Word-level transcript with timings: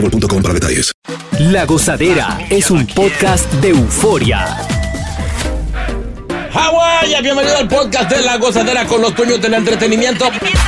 boostmobile.com 0.00 0.42
para 0.42 0.54
detalles. 0.54 0.92
La 1.38 1.64
Gozadera 1.66 2.38
es 2.50 2.70
un 2.70 2.86
podcast 2.86 3.50
de 3.54 3.70
euforia. 3.70 4.56
Hawái, 6.52 7.22
bienvenido 7.22 7.56
al 7.58 7.68
podcast 7.68 8.10
de 8.10 8.22
La 8.22 8.38
Gozadera 8.38 8.86
con 8.86 9.02
los 9.02 9.14
dueños 9.14 9.40
del 9.40 9.54
entretenimiento. 9.54 10.26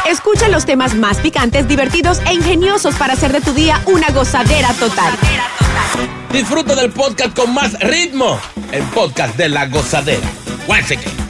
Escucha 0.09 0.49
los 0.49 0.67
temas 0.67 0.95
más 0.95 1.19
picantes, 1.19 1.67
divertidos 1.67 2.21
e 2.27 2.35
ingeniosos 2.35 2.95
para 2.97 3.15
hacer 3.15 3.33
de 3.33 3.41
tu 3.41 3.53
día 3.55 3.81
una 3.87 4.11
gozadera 4.11 4.73
total. 4.75 5.15
Disfruta 6.33 6.75
del 6.75 6.91
podcast 6.91 7.35
con 7.35 7.55
más 7.55 7.79
ritmo. 7.81 8.39
El 8.71 8.83
podcast 8.85 9.37
de 9.37 9.49
La 9.49 9.67
Gozadera. 9.67 10.29
Guáseque. 10.67 11.28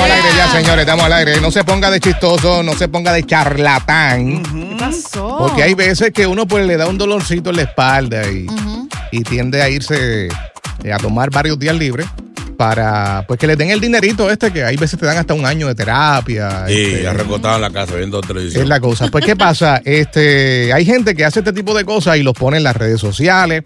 Estamos 0.00 0.18
al 0.18 0.24
aire 0.24 0.36
ya, 0.36 0.48
señores, 0.52 0.80
estamos 0.80 1.04
al 1.04 1.12
aire. 1.12 1.40
No 1.42 1.50
se 1.50 1.62
ponga 1.62 1.90
de 1.90 2.00
chistoso, 2.00 2.62
no 2.62 2.74
se 2.74 2.88
ponga 2.88 3.12
de 3.12 3.24
charlatán. 3.24 4.42
¿Qué 4.42 4.76
pasó? 4.78 5.36
Porque 5.38 5.62
hay 5.62 5.74
veces 5.74 6.10
que 6.12 6.26
uno 6.26 6.46
pues 6.46 6.66
le 6.66 6.78
da 6.78 6.88
un 6.88 6.96
dolorcito 6.96 7.50
en 7.50 7.56
la 7.56 7.62
espalda 7.62 8.22
y, 8.30 8.46
y 9.12 9.22
tiende 9.22 9.60
a 9.60 9.68
irse 9.68 10.28
eh, 10.84 10.92
a 10.92 10.96
tomar 10.96 11.30
varios 11.30 11.58
días 11.58 11.76
libres 11.76 12.06
para 12.56 13.24
pues 13.26 13.38
que 13.38 13.46
le 13.46 13.56
den 13.56 13.70
el 13.70 13.80
dinerito 13.80 14.30
este 14.30 14.52
que 14.52 14.64
hay 14.64 14.76
veces 14.76 14.98
te 14.98 15.06
dan 15.06 15.18
hasta 15.18 15.34
un 15.34 15.44
año 15.44 15.66
de 15.66 15.74
terapia. 15.74 16.66
Sí, 16.66 16.74
este, 16.74 17.02
ya 17.02 17.12
recostado 17.12 17.56
en 17.56 17.62
la 17.62 17.70
casa 17.70 17.94
viendo 17.94 18.22
televisión. 18.22 18.62
es 18.62 18.68
la 18.68 18.80
cosa. 18.80 19.08
Pues, 19.08 19.24
¿qué 19.24 19.36
pasa? 19.36 19.82
Este, 19.90 20.72
hay 20.72 20.84
gente 20.86 21.14
que 21.14 21.24
hace 21.26 21.40
este 21.40 21.52
tipo 21.52 21.74
de 21.74 21.84
cosas 21.84 22.16
y 22.16 22.22
los 22.22 22.34
pone 22.34 22.56
en 22.56 22.62
las 22.62 22.76
redes 22.76 23.00
sociales. 23.00 23.64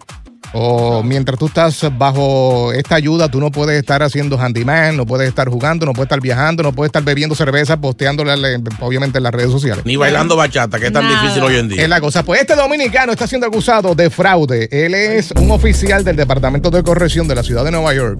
O 0.53 1.03
mientras 1.03 1.37
tú 1.37 1.47
estás 1.47 1.85
bajo 1.97 2.71
esta 2.73 2.95
ayuda, 2.95 3.29
tú 3.29 3.39
no 3.39 3.51
puedes 3.51 3.77
estar 3.77 4.03
haciendo 4.03 4.37
handyman, 4.37 4.95
no 4.97 5.05
puedes 5.05 5.27
estar 5.27 5.49
jugando, 5.49 5.85
no 5.85 5.93
puedes 5.93 6.07
estar 6.07 6.21
viajando, 6.21 6.63
no 6.63 6.71
puedes 6.73 6.89
estar 6.89 7.03
bebiendo 7.03 7.35
cerveza, 7.35 7.77
posteándola 7.77 8.35
obviamente 8.79 9.17
en 9.17 9.23
las 9.23 9.33
redes 9.33 9.51
sociales. 9.51 9.85
Ni 9.85 9.95
bailando 9.95 10.35
bachata, 10.35 10.79
que 10.79 10.87
es 10.87 10.93
tan 10.93 11.03
Nada. 11.05 11.21
difícil 11.21 11.43
hoy 11.43 11.55
en 11.57 11.69
día. 11.69 11.81
Es 11.83 11.89
la 11.89 11.99
cosa. 11.99 12.23
Pues 12.23 12.41
este 12.41 12.55
dominicano 12.55 13.11
está 13.11 13.27
siendo 13.27 13.47
acusado 13.47 13.95
de 13.95 14.09
fraude. 14.09 14.69
Él 14.71 14.93
es 14.93 15.31
un 15.31 15.51
oficial 15.51 16.03
del 16.03 16.15
Departamento 16.15 16.71
de 16.71 16.83
Corrección 16.83 17.27
de 17.27 17.35
la 17.35 17.43
ciudad 17.43 17.63
de 17.65 17.71
Nueva 17.71 17.93
York. 17.93 18.19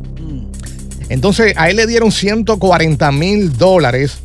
Entonces, 1.10 1.54
a 1.56 1.70
él 1.70 1.76
le 1.78 1.86
dieron 1.88 2.12
140 2.12 3.12
mil 3.12 3.56
dólares 3.58 4.20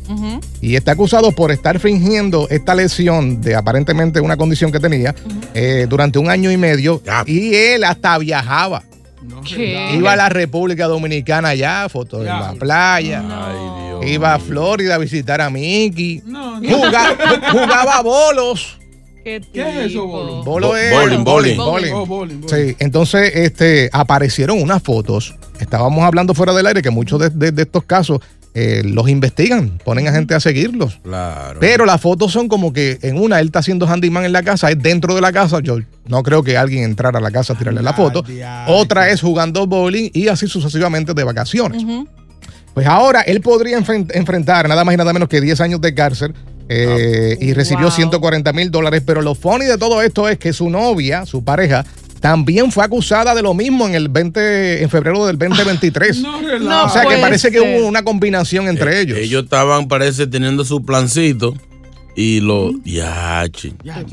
y 0.61 0.75
está 0.75 0.93
acusado 0.93 1.31
por 1.31 1.51
estar 1.51 1.79
fingiendo 1.79 2.47
esta 2.49 2.73
lesión 2.75 3.39
de 3.41 3.55
aparentemente 3.55 4.19
una 4.19 4.35
condición 4.37 4.71
que 4.71 4.79
tenía 4.79 5.13
eh, 5.53 5.85
durante 5.89 6.17
un 6.19 6.29
año 6.29 6.51
y 6.51 6.57
medio. 6.57 7.01
Ya. 7.05 7.23
Y 7.27 7.53
él 7.55 7.83
hasta 7.83 8.17
viajaba. 8.17 8.83
¿Qué? 9.47 9.91
Iba 9.93 10.13
a 10.13 10.15
la 10.15 10.29
República 10.29 10.87
Dominicana 10.87 11.49
allá, 11.49 11.87
fotos 11.89 12.21
en 12.21 12.25
la 12.27 12.53
playa. 12.53 13.23
Ay, 13.29 13.87
Dios. 14.01 14.11
Iba 14.15 14.33
a 14.33 14.39
Florida 14.39 14.95
a 14.95 14.97
visitar 14.97 15.41
a 15.41 15.49
Mickey. 15.51 16.23
Juga- 16.61 17.15
jugaba 17.51 18.01
bolos. 18.01 18.79
¿Qué, 19.23 19.41
¿Qué 19.53 19.61
es 19.69 19.91
eso, 19.91 20.05
bolo? 20.07 20.43
Bolo 20.43 20.67
Bo- 20.69 20.77
es 20.77 20.91
bowling, 20.91 21.23
bowling. 21.23 21.57
Oh, 21.59 22.05
bowling, 22.05 22.41
bowling. 22.41 22.47
Sí, 22.69 22.75
entonces 22.79 23.31
este, 23.35 23.89
aparecieron 23.93 24.61
unas 24.61 24.81
fotos. 24.81 25.35
Estábamos 25.59 26.03
hablando 26.03 26.33
fuera 26.33 26.53
del 26.53 26.65
aire 26.67 26.81
que 26.81 26.89
muchos 26.89 27.19
de, 27.19 27.29
de- 27.29 27.51
de 27.51 27.61
estos 27.61 27.83
casos 27.83 28.19
eh, 28.53 28.81
los 28.83 29.07
investigan, 29.07 29.77
ponen 29.85 30.07
a 30.09 30.11
gente 30.11 30.35
a 30.35 30.39
seguirlos. 30.41 30.99
Claro. 31.03 31.59
Pero 31.61 31.85
las 31.85 32.01
fotos 32.01 32.33
son 32.33 32.49
como 32.49 32.73
que 32.73 32.99
en 33.01 33.17
una 33.17 33.39
él 33.39 33.45
está 33.47 33.59
haciendo 33.59 33.87
handyman 33.87 34.25
en 34.25 34.33
la 34.33 34.43
casa, 34.43 34.69
es 34.69 34.77
dentro 34.81 35.15
de 35.15 35.21
la 35.21 35.31
casa. 35.31 35.59
Yo 35.61 35.77
no 36.07 36.21
creo 36.23 36.43
que 36.43 36.57
alguien 36.57 36.83
entrara 36.83 37.19
a 37.19 37.21
la 37.21 37.31
casa 37.31 37.53
a 37.53 37.57
tirarle 37.57 37.81
la 37.81 37.93
foto. 37.93 38.25
Otra 38.67 39.09
es 39.09 39.21
jugando 39.21 39.67
bowling 39.67 40.09
y 40.13 40.27
así 40.27 40.47
sucesivamente 40.47 41.13
de 41.13 41.23
vacaciones. 41.23 41.83
Pues 42.73 42.87
ahora 42.87 43.21
él 43.21 43.41
podría 43.41 43.77
enfren- 43.77 44.09
enfrentar 44.13 44.67
nada 44.67 44.83
más 44.83 44.93
y 44.93 44.97
nada 44.97 45.11
menos 45.13 45.27
que 45.29 45.39
10 45.41 45.59
años 45.61 45.79
de 45.81 45.93
cárcel 45.93 46.33
eh, 46.69 47.37
y 47.39 47.53
recibió 47.53 47.87
Wow. 47.87 47.91
140 47.95 48.53
mil 48.53 48.71
dólares. 48.71 49.03
Pero 49.05 49.21
lo 49.21 49.35
funny 49.35 49.65
de 49.65 49.77
todo 49.77 50.01
esto 50.01 50.27
es 50.29 50.37
que 50.37 50.53
su 50.53 50.69
novia, 50.69 51.25
su 51.25 51.43
pareja, 51.43 51.85
también 52.19 52.71
fue 52.71 52.83
acusada 52.85 53.33
de 53.33 53.41
lo 53.41 53.53
mismo 53.53 53.87
en 53.87 53.95
el 53.95 54.07
20, 54.09 54.83
en 54.83 54.89
febrero 54.89 55.25
del 55.25 55.37
2023. 55.37 56.19
No, 56.21 56.37
o 56.37 56.41
relaja. 56.41 56.89
sea 56.89 57.05
que 57.05 57.17
parece 57.17 57.51
que 57.51 57.59
hubo 57.59 57.87
una 57.87 58.03
combinación 58.03 58.67
entre 58.67 58.97
Eh, 58.97 59.01
ellos. 59.01 59.17
Ellos 59.17 59.43
estaban, 59.45 59.87
parece, 59.87 60.27
teniendo 60.27 60.63
su 60.65 60.83
plancito 60.85 61.55
y 62.15 62.41
lo. 62.41 62.71
Ya, 62.83 63.45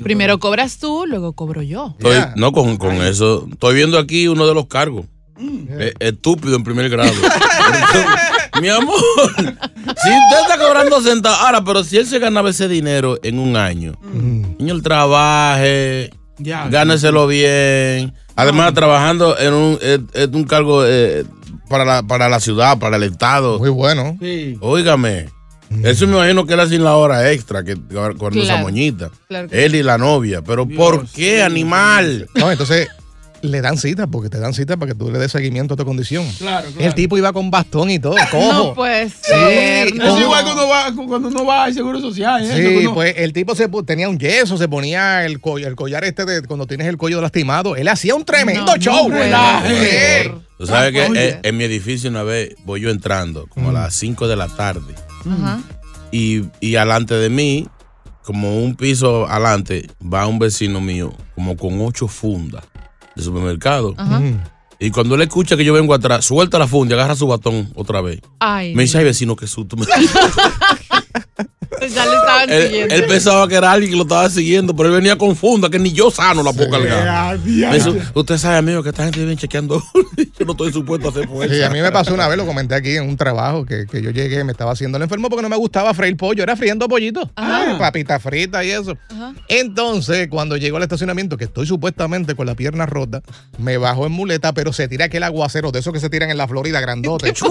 Primero 0.02 0.38
cobras 0.38 0.78
tú, 0.78 1.04
luego 1.06 1.32
cobro 1.34 1.62
yo. 1.62 1.94
Estoy-. 1.98 2.32
No, 2.36 2.52
con, 2.52 2.76
con 2.76 3.02
eso. 3.02 3.46
Estoy 3.52 3.74
viendo 3.74 3.98
aquí 3.98 4.26
uno 4.28 4.46
de 4.46 4.54
los 4.54 4.66
cargos. 4.66 5.04
Eh, 5.40 5.92
estúpido 6.00 6.56
en 6.56 6.64
primer 6.64 6.88
grado. 6.88 7.12
Mi 8.60 8.68
amor, 8.68 8.94
si 9.36 10.08
usted 10.10 10.40
está 10.42 10.58
cobrando 10.58 11.00
centavos, 11.00 11.38
ahora, 11.40 11.62
pero 11.64 11.84
si 11.84 11.96
él 11.96 12.06
se 12.06 12.18
ganaba 12.18 12.50
ese 12.50 12.68
dinero 12.68 13.18
en 13.22 13.38
un 13.38 13.56
año, 13.56 13.92
niño, 14.12 14.74
él 14.74 14.82
trabaje, 14.82 16.10
Ya, 16.38 16.68
gáneselo 16.68 17.26
bien. 17.26 18.12
Además, 18.36 18.72
trabajando 18.74 19.36
en 19.38 19.52
un, 19.54 19.78
en- 19.82 20.08
en 20.14 20.34
un 20.36 20.44
cargo 20.44 20.84
eh, 20.86 21.24
para, 21.68 21.84
la, 21.84 22.02
para 22.04 22.28
la 22.28 22.38
ciudad, 22.40 22.78
para 22.78 22.96
el 22.96 23.02
Estado. 23.02 23.58
Muy 23.58 23.70
bueno. 23.70 24.16
Sí. 24.20 24.56
Óigame. 24.60 25.26
Eso 25.82 26.06
me 26.06 26.14
imagino 26.16 26.46
que 26.46 26.54
era 26.54 26.66
sin 26.66 26.82
la 26.82 26.96
hora 26.96 27.30
extra, 27.30 27.62
que 27.62 27.76
con 28.16 28.38
esa 28.38 28.56
moñita. 28.56 29.10
Claro 29.28 29.48
que 29.48 29.64
Él 29.66 29.74
y 29.74 29.82
la 29.82 29.98
novia. 29.98 30.40
Pero 30.40 30.66
¿por 30.66 31.06
qué, 31.08 31.42
animal? 31.42 32.26
No, 32.34 32.50
entonces 32.50 32.88
le 33.42 33.60
dan 33.60 33.78
cita 33.78 34.06
porque 34.06 34.28
te 34.28 34.38
dan 34.38 34.52
cita 34.54 34.76
para 34.76 34.92
que 34.92 34.98
tú 34.98 35.10
le 35.10 35.18
des 35.18 35.30
seguimiento 35.30 35.74
a 35.74 35.76
tu 35.76 35.84
condición. 35.84 36.26
Claro, 36.38 36.68
claro. 36.70 36.86
El 36.88 36.94
tipo 36.94 37.16
iba 37.16 37.32
con 37.32 37.50
bastón 37.50 37.90
y 37.90 37.98
todo, 37.98 38.16
cojo. 38.30 38.52
No 38.52 38.74
puede 38.74 39.08
Sí. 39.08 39.14
Es 39.32 39.92
igual 39.94 40.44
cuando 40.44 40.68
va, 40.68 40.92
cuando 40.94 41.28
uno 41.28 41.44
va 41.46 41.64
al 41.64 41.74
seguro 41.74 42.00
social. 42.00 42.42
¿eh? 42.44 42.52
Sí, 42.56 42.76
uno- 42.84 42.94
pues 42.94 43.14
el 43.16 43.32
tipo 43.32 43.54
se 43.54 43.68
tenía 43.86 44.08
un 44.08 44.18
yeso, 44.18 44.56
se 44.56 44.68
ponía 44.68 45.24
el, 45.24 45.40
co- 45.40 45.58
el 45.58 45.76
collar 45.76 46.04
este 46.04 46.24
de 46.24 46.42
cuando 46.42 46.66
tienes 46.66 46.86
el 46.88 46.96
cuello 46.96 47.20
lastimado. 47.20 47.76
Él 47.76 47.88
hacía 47.88 48.14
un 48.14 48.24
tremendo 48.24 48.64
No, 48.74 48.76
show. 48.76 49.08
no. 49.08 50.42
Tú 50.58 50.66
sabes 50.66 50.92
que 50.92 51.38
en 51.42 51.56
mi 51.56 51.64
edificio 51.64 52.10
una 52.10 52.22
vez 52.24 52.54
voy 52.64 52.80
yo 52.80 52.90
entrando, 52.90 53.46
como 53.48 53.70
a 53.70 53.72
las 53.72 53.94
5 53.94 54.26
de 54.26 54.34
la 54.36 54.48
tarde, 54.48 54.94
Ajá. 55.30 55.60
y, 56.10 56.42
y 56.60 56.74
alante 56.76 57.14
de 57.14 57.30
mí, 57.30 57.68
como 58.24 58.58
un 58.62 58.74
piso 58.74 59.28
adelante, 59.28 59.88
va 60.02 60.26
un 60.26 60.38
vecino 60.40 60.80
mío, 60.80 61.12
como 61.36 61.56
con 61.56 61.80
ocho 61.80 62.08
fundas 62.08 62.64
de 63.18 63.24
supermercado. 63.24 63.94
Ajá. 63.96 64.22
Y 64.80 64.90
cuando 64.92 65.16
él 65.16 65.22
escucha 65.22 65.56
que 65.56 65.64
yo 65.64 65.72
vengo 65.72 65.92
atrás, 65.92 66.24
suelta 66.24 66.58
la 66.58 66.68
funda 66.68 66.94
y 66.94 66.98
agarra 66.98 67.16
su 67.16 67.26
batón 67.26 67.70
otra 67.74 68.00
vez. 68.00 68.20
Ay. 68.38 68.74
Me 68.74 68.82
dice, 68.82 68.98
ay 68.98 69.04
vecino, 69.04 69.34
qué 69.34 69.46
susto. 69.48 69.76
Pues 71.78 71.94
ya 71.94 72.06
le 72.06 72.16
estaban 72.16 72.50
él, 72.50 72.66
siguiendo. 72.66 72.94
él 72.94 73.04
pensaba 73.06 73.46
que 73.46 73.54
era 73.54 73.72
alguien 73.72 73.90
que 73.90 73.96
lo 73.96 74.04
estaba 74.04 74.30
siguiendo, 74.30 74.74
pero 74.74 74.88
él 74.88 74.94
venía 74.94 75.18
con 75.18 75.36
funda, 75.36 75.68
que 75.68 75.78
ni 75.78 75.92
yo 75.92 76.10
sano 76.10 76.42
la 76.42 76.52
puedo 76.52 76.70
cargar. 76.70 77.06
Ah, 77.08 77.36
dice, 77.36 77.92
usted 78.14 78.38
sabe, 78.38 78.56
amigo, 78.56 78.82
que 78.82 78.88
esta 78.88 79.04
gente 79.04 79.20
viene 79.20 79.36
chequeando. 79.36 79.82
yo 80.16 80.44
no 80.46 80.52
estoy 80.52 80.72
supuesto 80.72 81.08
a 81.08 81.10
hacer 81.10 81.28
fuerza. 81.28 81.54
Sí, 81.54 81.62
a 81.62 81.70
mí 81.70 81.80
me 81.80 81.92
pasó 81.92 82.14
una 82.14 82.26
vez, 82.26 82.38
lo 82.38 82.46
comenté 82.46 82.74
aquí 82.74 82.96
en 82.96 83.08
un 83.08 83.16
trabajo, 83.16 83.66
que, 83.66 83.86
que 83.86 84.00
yo 84.00 84.10
llegué, 84.10 84.44
me 84.44 84.52
estaba 84.52 84.72
haciendo 84.72 84.96
el 84.96 85.02
enfermo 85.02 85.28
porque 85.28 85.42
no 85.42 85.48
me 85.48 85.56
gustaba 85.56 85.92
freír 85.92 86.16
pollo, 86.16 86.42
era 86.42 86.56
friendo 86.56 86.88
pollito. 86.88 87.30
Ajá. 87.36 87.72
Ay, 87.72 87.78
papita 87.78 88.18
frita 88.18 88.64
y 88.64 88.70
eso. 88.70 88.96
Ajá. 89.10 89.34
Entonces, 89.48 90.28
cuando 90.28 90.56
llego 90.56 90.78
al 90.78 90.82
estacionamiento, 90.82 91.36
que 91.36 91.44
estoy 91.44 91.66
supuestamente 91.66 92.34
con 92.34 92.46
la 92.46 92.54
pierna 92.54 92.86
rota, 92.86 93.22
me 93.58 93.76
bajo 93.76 94.06
en 94.06 94.12
muleta, 94.12 94.52
pero 94.54 94.72
se 94.72 94.88
tira 94.88 95.06
aquel 95.06 95.22
aguacero 95.22 95.70
de 95.70 95.80
esos 95.80 95.92
que 95.92 96.00
se 96.00 96.08
tiran 96.08 96.30
en 96.30 96.38
la 96.38 96.48
Florida 96.48 96.80
grandote. 96.80 97.34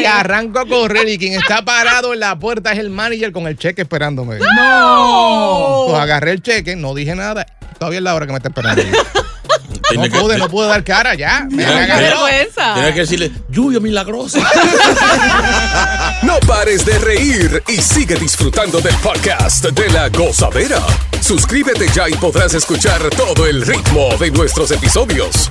Y 0.00 0.04
arranco 0.04 0.58
a 0.58 0.66
correr 0.66 1.08
y 1.08 1.18
quien 1.18 1.34
está 1.34 1.64
parado 1.64 2.12
en 2.12 2.20
la 2.20 2.38
puerta 2.38 2.53
puerta 2.54 2.72
es 2.72 2.78
el 2.78 2.88
manager 2.90 3.32
con 3.32 3.48
el 3.48 3.56
cheque 3.58 3.82
esperándome. 3.82 4.38
¡No! 4.56 5.86
Pues 5.88 6.00
agarré 6.00 6.30
el 6.30 6.40
cheque, 6.40 6.76
no 6.76 6.94
dije 6.94 7.16
nada. 7.16 7.44
Todavía 7.80 7.98
es 7.98 8.04
la 8.04 8.14
hora 8.14 8.26
que 8.26 8.32
me 8.32 8.36
está 8.38 8.48
esperando. 8.50 8.82
No 9.94 10.02
que- 10.02 10.10
pude, 10.10 10.38
no 10.38 10.48
pude 10.48 10.66
dar 10.66 10.82
cara 10.82 11.14
ya. 11.14 11.46
Me 11.50 11.62
Tiene- 11.64 11.86
¡Qué 11.86 11.92
agarró. 11.92 12.24
vergüenza! 12.24 12.74
Tienes 12.74 12.94
que 12.94 13.00
decirle, 13.00 13.30
lluvia 13.50 13.78
milagrosa. 13.80 14.40
No 16.22 16.38
pares 16.40 16.84
de 16.86 16.98
reír 16.98 17.62
y 17.68 17.76
sigue 17.82 18.14
disfrutando 18.16 18.80
del 18.80 18.94
podcast 18.96 19.64
de 19.66 19.90
la 19.90 20.08
gozadera. 20.08 20.80
Suscríbete 21.20 21.86
ya 21.94 22.08
y 22.08 22.14
podrás 22.14 22.54
escuchar 22.54 23.02
todo 23.10 23.46
el 23.46 23.64
ritmo 23.64 24.16
de 24.18 24.30
nuestros 24.30 24.70
episodios. 24.70 25.50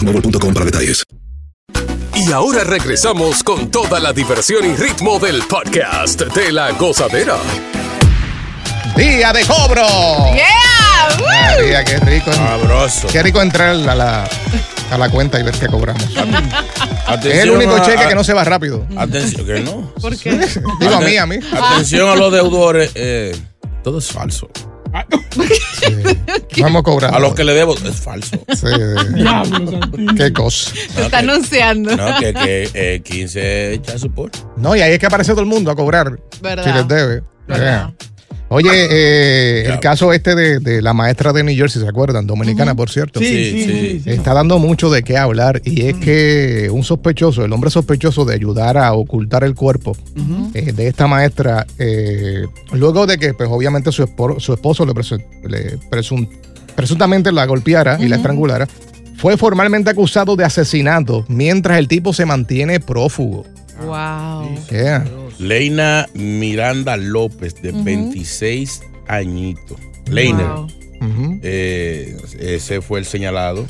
boostmobile.com 0.05 0.53
para 0.53 0.65
detalles. 0.65 1.03
Y 2.15 2.31
ahora 2.31 2.63
regresamos 2.63 3.43
con 3.43 3.69
toda 3.71 3.99
la 3.99 4.13
diversión 4.13 4.65
y 4.65 4.75
ritmo 4.75 5.19
del 5.19 5.41
podcast 5.43 6.21
de 6.21 6.51
la 6.51 6.71
gozadera. 6.71 7.37
Día 8.95 9.31
de 9.33 9.45
cobro. 9.45 9.85
¡Yeah! 10.35 11.17
¡Woo! 11.19 11.25
María, 11.57 11.83
qué 11.83 11.97
rico. 11.99 12.33
Sabroso. 12.33 13.07
Qué 13.07 13.23
rico 13.23 13.41
entrar 13.41 13.69
a 13.69 13.95
la, 13.95 14.29
a 14.91 14.97
la 14.97 15.09
cuenta 15.09 15.39
y 15.39 15.43
ver 15.43 15.55
qué 15.57 15.67
cobramos. 15.67 16.03
Es 17.01 17.17
Atención 17.17 17.43
el 17.49 17.49
único 17.51 17.75
a- 17.75 17.81
cheque 17.81 18.03
a- 18.03 18.07
que 18.07 18.15
no 18.15 18.23
se 18.23 18.31
va 18.33 18.43
rápido. 18.45 18.87
Atención, 18.95 19.45
que 19.45 19.59
no. 19.59 19.93
¿Por 19.99 20.15
qué? 20.17 20.31
Digo 20.79 20.95
a 20.95 21.01
mí, 21.01 21.17
a 21.17 21.25
mí. 21.25 21.37
Atención 21.51 22.07
a 22.09 22.15
los 22.15 22.31
deudores. 22.31 22.91
eh, 22.95 23.35
todo 23.83 23.97
es 23.99 24.07
falso. 24.11 24.49
Vamos 26.61 26.79
a 26.81 26.83
cobrar. 26.83 27.15
A 27.15 27.19
los 27.19 27.33
que 27.33 27.43
le 27.43 27.53
debo, 27.53 27.75
es 27.75 27.95
falso. 27.95 28.37
Sí. 28.49 28.67
Qué 30.17 30.33
cosa. 30.33 30.71
Se 30.93 31.01
está 31.03 31.19
anunciando. 31.19 31.95
No, 31.95 32.19
que, 32.19 32.33
que 32.33 32.69
eh, 32.73 33.01
15 33.01 33.73
echa 33.73 33.97
support. 33.97 34.35
No, 34.57 34.75
y 34.75 34.81
ahí 34.81 34.93
es 34.93 34.99
que 34.99 35.05
aparece 35.05 35.31
todo 35.31 35.41
el 35.41 35.47
mundo 35.47 35.71
a 35.71 35.75
cobrar. 35.75 36.19
¿Verdad? 36.41 36.63
Si 36.63 36.71
les 36.71 36.87
debe. 36.87 37.23
¿Verdad? 37.47 37.93
Yeah. 37.97 38.11
Oye, 38.53 38.69
eh, 38.73 39.63
el 39.65 39.79
caso 39.79 40.11
este 40.11 40.35
de, 40.35 40.59
de 40.59 40.81
la 40.81 40.93
maestra 40.93 41.31
de 41.31 41.41
New 41.41 41.55
Jersey, 41.55 41.81
¿se 41.81 41.87
acuerdan? 41.87 42.27
Dominicana, 42.27 42.75
por 42.75 42.89
cierto. 42.89 43.19
Sí, 43.21 43.25
Sí, 43.25 43.51
sí, 43.51 43.63
sí. 43.63 43.71
sí. 43.93 44.01
sí. 44.03 44.09
Está 44.09 44.33
dando 44.33 44.59
mucho 44.59 44.89
de 44.89 45.03
qué 45.03 45.17
hablar 45.17 45.61
y 45.63 45.85
es 45.85 45.95
que 45.95 46.69
un 46.69 46.83
sospechoso, 46.83 47.45
el 47.45 47.53
hombre 47.53 47.69
sospechoso 47.69 48.25
de 48.25 48.35
ayudar 48.35 48.77
a 48.77 48.91
ocultar 48.93 49.45
el 49.45 49.55
cuerpo 49.55 49.95
eh, 50.53 50.73
de 50.73 50.87
esta 50.89 51.07
maestra, 51.07 51.65
eh, 51.79 52.45
luego 52.73 53.07
de 53.07 53.17
que 53.17 53.33
pues 53.33 53.47
obviamente 53.49 53.89
su, 53.93 54.03
espo- 54.03 54.37
su 54.41 54.51
esposo 54.53 54.85
le, 54.85 54.91
presu- 54.91 55.23
le 55.47 55.77
presun- 55.89 56.27
presuntamente 56.75 57.31
la 57.31 57.45
golpeara 57.45 57.97
y 58.01 58.09
la 58.09 58.17
estrangulara, 58.17 58.67
fue 59.15 59.37
formalmente 59.37 59.89
acusado 59.91 60.35
de 60.35 60.43
asesinato 60.43 61.23
mientras 61.29 61.77
el 61.79 61.87
tipo 61.87 62.11
se 62.11 62.25
mantiene 62.25 62.79
prófugo. 62.81 63.45
Wow. 63.85 64.55
Yeah. 64.69 65.05
Leina 65.39 66.07
Miranda 66.13 66.97
López, 66.97 67.61
de 67.61 67.71
26 67.71 68.81
añitos. 69.07 69.79
Wow. 70.09 70.67
Ujú. 71.01 71.39
eh, 71.41 72.15
ese 72.39 72.81
fue 72.81 72.99
el 72.99 73.05
señalado 73.05 73.65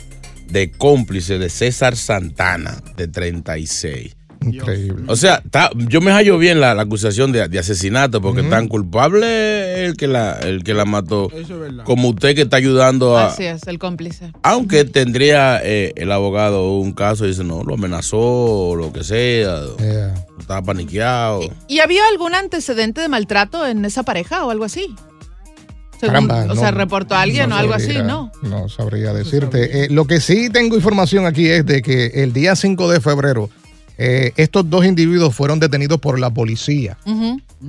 de 0.50 0.70
cómplice 0.70 1.38
de 1.40 1.50
César 1.50 1.96
Santana, 1.96 2.84
de 2.98 3.08
36. 3.08 4.18
Increíble. 4.46 5.04
O 5.08 5.16
sea, 5.16 5.44
yo 5.76 6.02
me 6.02 6.12
hallo 6.12 6.38
bien 6.38 6.60
la, 6.60 6.74
la 6.74 6.82
acusación 6.82 7.32
de, 7.32 7.48
de 7.48 7.60
asesinato, 7.60 8.22
porque 8.22 8.42
tan 8.44 8.68
culpable 8.68 9.86
el 9.86 9.96
que 9.96 10.08
la, 10.08 10.34
el 10.40 10.64
que 10.64 10.74
la 10.74 10.86
mató, 10.86 11.30
Eso 11.32 11.54
es 11.54 11.60
verdad. 11.60 11.84
como 11.84 12.10
usted 12.10 12.34
que 12.36 12.42
está 12.42 12.58
ayudando 12.58 13.18
a... 13.18 13.28
Así 13.28 13.44
es, 13.46 13.68
el 13.68 13.78
cómplice. 13.78 14.32
Aunque 14.44 14.84
tendría 14.86 15.62
eh, 15.64 15.94
el 15.96 16.12
abogado 16.12 16.74
un 16.78 16.92
caso 16.94 17.26
y 17.26 17.30
dice, 17.30 17.44
no, 17.44 17.64
lo 17.64 17.76
amenazó 17.76 18.18
o 18.20 18.76
lo 18.76 18.92
que 18.92 19.04
sea, 19.04 19.60
Yeah. 19.80 20.14
estaba 20.40 20.62
paniqueado. 20.64 21.42
¿Y 21.68 21.80
había 21.80 22.02
algún 22.12 22.34
antecedente 22.36 23.00
de 23.02 23.10
maltrato 23.10 23.66
en 23.68 23.86
esa 23.86 24.04
pareja 24.04 24.46
o 24.46 24.50
algo 24.52 24.64
así? 24.66 24.94
Según- 26.00 26.14
Caramba, 26.28 26.44
o 26.46 26.48
no- 26.48 26.56
sea, 26.56 26.72
reportó 26.72 27.14
a 27.14 27.22
alguien 27.22 27.50
no 27.50 27.56
o 27.56 27.60
algo 27.60 27.74
así, 27.76 27.94
¿no? 28.04 28.32
No 28.42 28.68
sabría 28.70 29.14
decirte. 29.14 29.84
Eh, 29.86 29.88
lo 29.92 30.06
que 30.08 30.20
sí 30.20 30.50
tengo 30.50 30.76
información 30.76 31.28
aquí 31.28 31.48
es 31.48 31.64
de 31.66 31.84
que 31.84 32.08
el 32.24 32.34
día 32.34 32.56
5 32.56 32.92
de 32.92 33.00
febrero 33.02 33.50
eh, 34.04 34.32
estos 34.38 34.68
dos 34.70 34.84
individuos 34.86 35.36
fueron 35.36 35.60
detenidos 35.60 36.00
por 36.00 36.18
la 36.20 36.30
policía 36.32 36.98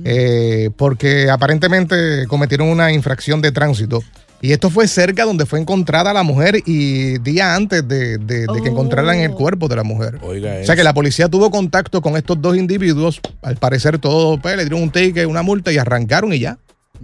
eh, 0.03 0.69
porque 0.77 1.29
aparentemente 1.29 2.25
cometieron 2.27 2.67
una 2.69 2.91
infracción 2.91 3.41
de 3.41 3.51
tránsito. 3.51 4.01
Y 4.41 4.51
esto 4.51 4.69
fue 4.69 4.87
cerca 4.89 5.23
donde 5.23 5.45
fue 5.45 5.59
encontrada 5.61 6.11
la 6.11 6.23
mujer 6.23 6.57
y 6.65 7.17
día 7.19 7.55
antes 7.55 7.87
de, 7.87 8.17
de- 8.17 8.41
de 8.41 8.61
que 8.61 8.69
Oh. 8.69 8.73
encontraran 8.73 9.17
el 9.19 9.31
cuerpo 9.31 9.69
de 9.69 9.77
la 9.77 9.83
mujer. 9.83 10.19
Oiga, 10.21 10.55
O 10.61 10.65
sea 10.65 10.75
que 10.75 10.83
la 10.83 10.93
policía 10.93 11.29
tuvo 11.29 11.49
contacto 11.49 12.01
con 12.01 12.17
estos 12.17 12.41
dos 12.41 12.57
individuos, 12.57 13.21
al 13.41 13.55
parecer 13.55 13.99
todo, 13.99 14.37
pues, 14.37 14.57
le 14.57 14.63
dieron 14.65 14.81
un 14.81 14.89
ticket, 14.89 15.27
una 15.27 15.43
multa 15.43 15.71
y 15.71 15.77
arrancaron 15.77 16.33
y 16.33 16.39
ya. 16.39 16.57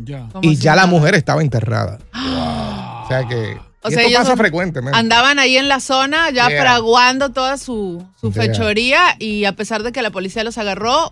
Ya. 0.03 0.27
Y 0.41 0.55
ya 0.57 0.75
la 0.75 0.85
mujer 0.85 1.15
estaba 1.15 1.41
enterrada. 1.41 1.99
O 3.05 3.07
sea 3.11 3.27
que. 3.27 3.57
O 3.81 3.89
y 3.89 3.91
sea, 3.93 4.01
esto 4.01 4.09
ellos 4.09 4.19
pasa 4.19 4.31
son- 4.31 4.37
frecuentemente. 4.39 4.97
Andaban 4.97 5.39
ahí 5.39 5.55
en 5.57 5.67
la 5.69 5.79
zona 5.79 6.29
ya 6.31 6.49
Yeah. 6.49 6.61
fraguando 6.61 7.29
toda 7.31 7.57
su, 7.57 8.05
su 8.19 8.31
Yeah. 8.31 8.43
fechoría 8.43 8.99
y 9.19 9.45
a 9.45 9.53
pesar 9.53 9.83
de 9.83 9.91
que 9.91 10.01
la 10.01 10.09
policía 10.11 10.43
los 10.43 10.57
agarró, 10.57 11.11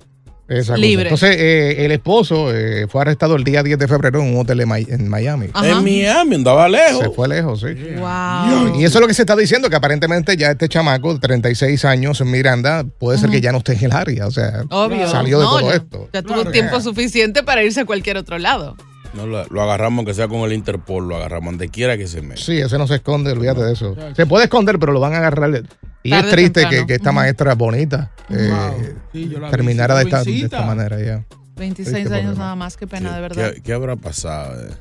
cosa. 0.49 0.75
libre. 0.77 1.09
Entonces, 1.09 1.35
eh, 1.39 1.85
el 1.85 1.91
esposo 1.91 2.53
eh, 2.53 2.87
fue 2.89 3.01
arrestado 3.01 3.35
el 3.35 3.43
día 3.45 3.63
10 3.63 3.77
de 3.79 3.87
febrero 3.87 4.21
en 4.21 4.33
un 4.33 4.41
hotel 4.41 4.61
en, 4.61 4.69
Mi- 4.69 4.85
en 4.89 5.07
Miami. 5.09 5.47
Ajá. 5.53 5.67
En 5.69 5.83
Miami 5.83 6.35
andaba 6.35 6.67
lejos. 6.69 6.99
Se 7.03 7.09
fue 7.09 7.27
lejos, 7.29 7.59
sí. 7.61 7.67
wow. 7.97 8.79
Y 8.79 8.83
eso 8.85 8.97
es 8.97 9.01
lo 9.01 9.07
que 9.07 9.13
se 9.13 9.21
está 9.23 9.35
diciendo, 9.35 9.69
que 9.69 9.75
aparentemente 9.77 10.35
ya 10.37 10.51
este 10.51 10.67
chamaco 10.69 11.13
de 11.13 11.19
36 11.19 11.83
años 11.85 12.19
en 12.21 12.31
Miranda 12.31 12.85
puede 12.99 13.17
ser 13.17 13.29
que 13.29 13.39
ya 13.41 13.51
no 13.53 13.57
esté 13.59 13.73
en 13.73 13.85
el 13.85 13.91
área. 13.93 14.27
O 14.27 14.31
sea, 14.31 14.63
Obvio. 14.69 15.07
salió 15.09 15.39
de 15.39 15.45
No, 15.45 15.57
todo 15.59 15.69
ya- 15.69 15.75
esto. 15.75 16.09
Ya 16.13 16.21
tuvo 16.21 16.45
tiempo 16.51 16.79
suficiente 16.81 17.43
para 17.43 17.63
irse 17.63 17.81
a 17.81 17.85
cualquier 17.85 18.17
otro 18.17 18.37
lado. 18.37 18.75
No, 19.13 19.25
lo, 19.25 19.45
lo 19.45 19.61
agarramos, 19.61 19.99
aunque 19.99 20.13
sea 20.13 20.27
con 20.27 20.41
el 20.41 20.53
Interpol, 20.53 21.07
lo 21.07 21.15
agarramos 21.15 21.53
donde 21.53 21.69
quiera 21.69 21.97
que 21.97 22.07
se 22.07 22.21
meta. 22.21 22.41
Sí, 22.41 22.57
ese 22.57 22.77
no 22.77 22.87
se 22.87 22.95
esconde, 22.95 23.31
olvídate 23.31 23.61
de 23.63 23.73
eso. 23.73 23.95
Se 24.15 24.25
puede 24.25 24.45
esconder, 24.45 24.77
pero 24.79 24.91
lo 24.93 24.99
van 24.99 25.13
a 25.13 25.17
agarrar. 25.17 25.63
Y 26.03 26.09
Tarde 26.11 26.25
es 26.27 26.31
triste 26.33 26.67
que, 26.69 26.85
que 26.85 26.93
esta 26.95 27.11
maestra 27.11 27.55
bonita 27.55 28.11
eh, 28.29 28.49
Wow. 28.51 28.95
Sí, 29.13 29.29
yo 29.29 29.39
la 29.39 29.47
vi, 29.47 29.51
terminara 29.51 29.95
de 29.95 30.03
esta, 30.03 30.23
de 30.23 30.39
esta 30.41 30.61
manera 30.65 30.99
ya. 31.01 31.25
26 31.55 31.75
Triste 31.95 31.97
años 32.13 32.23
problema. 32.25 32.43
nada 32.43 32.55
más, 32.55 32.77
qué 32.77 32.85
pena, 32.87 33.09
de 33.09 33.15
¿Qué, 33.15 33.21
verdad. 33.21 33.53
qué- 33.55 33.61
qué 33.61 33.73
habrá 33.73 33.95
pasado? 33.95 34.67
eh? 34.67 34.73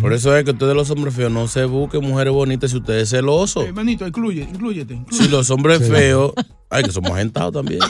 Por 0.00 0.12
eso 0.14 0.34
es 0.36 0.44
que 0.44 0.52
ustedes 0.52 0.74
los 0.74 0.88
hombres 0.90 1.12
feos 1.14 1.30
no 1.30 1.48
se 1.48 1.64
busquen 1.64 2.00
mujeres 2.02 2.32
bonitas 2.32 2.70
si 2.70 2.76
ustedes 2.78 3.02
es 3.04 3.10
celoso. 3.10 3.62
Eh, 3.62 3.72
manito, 3.72 4.06
incluye, 4.06 4.42
incluyete. 4.42 4.94
incluye. 4.94 5.22
Si 5.24 5.28
los 5.28 5.50
hombres 5.50 5.86
feos, 5.86 6.32
ay, 6.70 6.84
que 6.84 6.92
somos 6.92 7.10
agentados 7.10 7.52
también. 7.52 7.80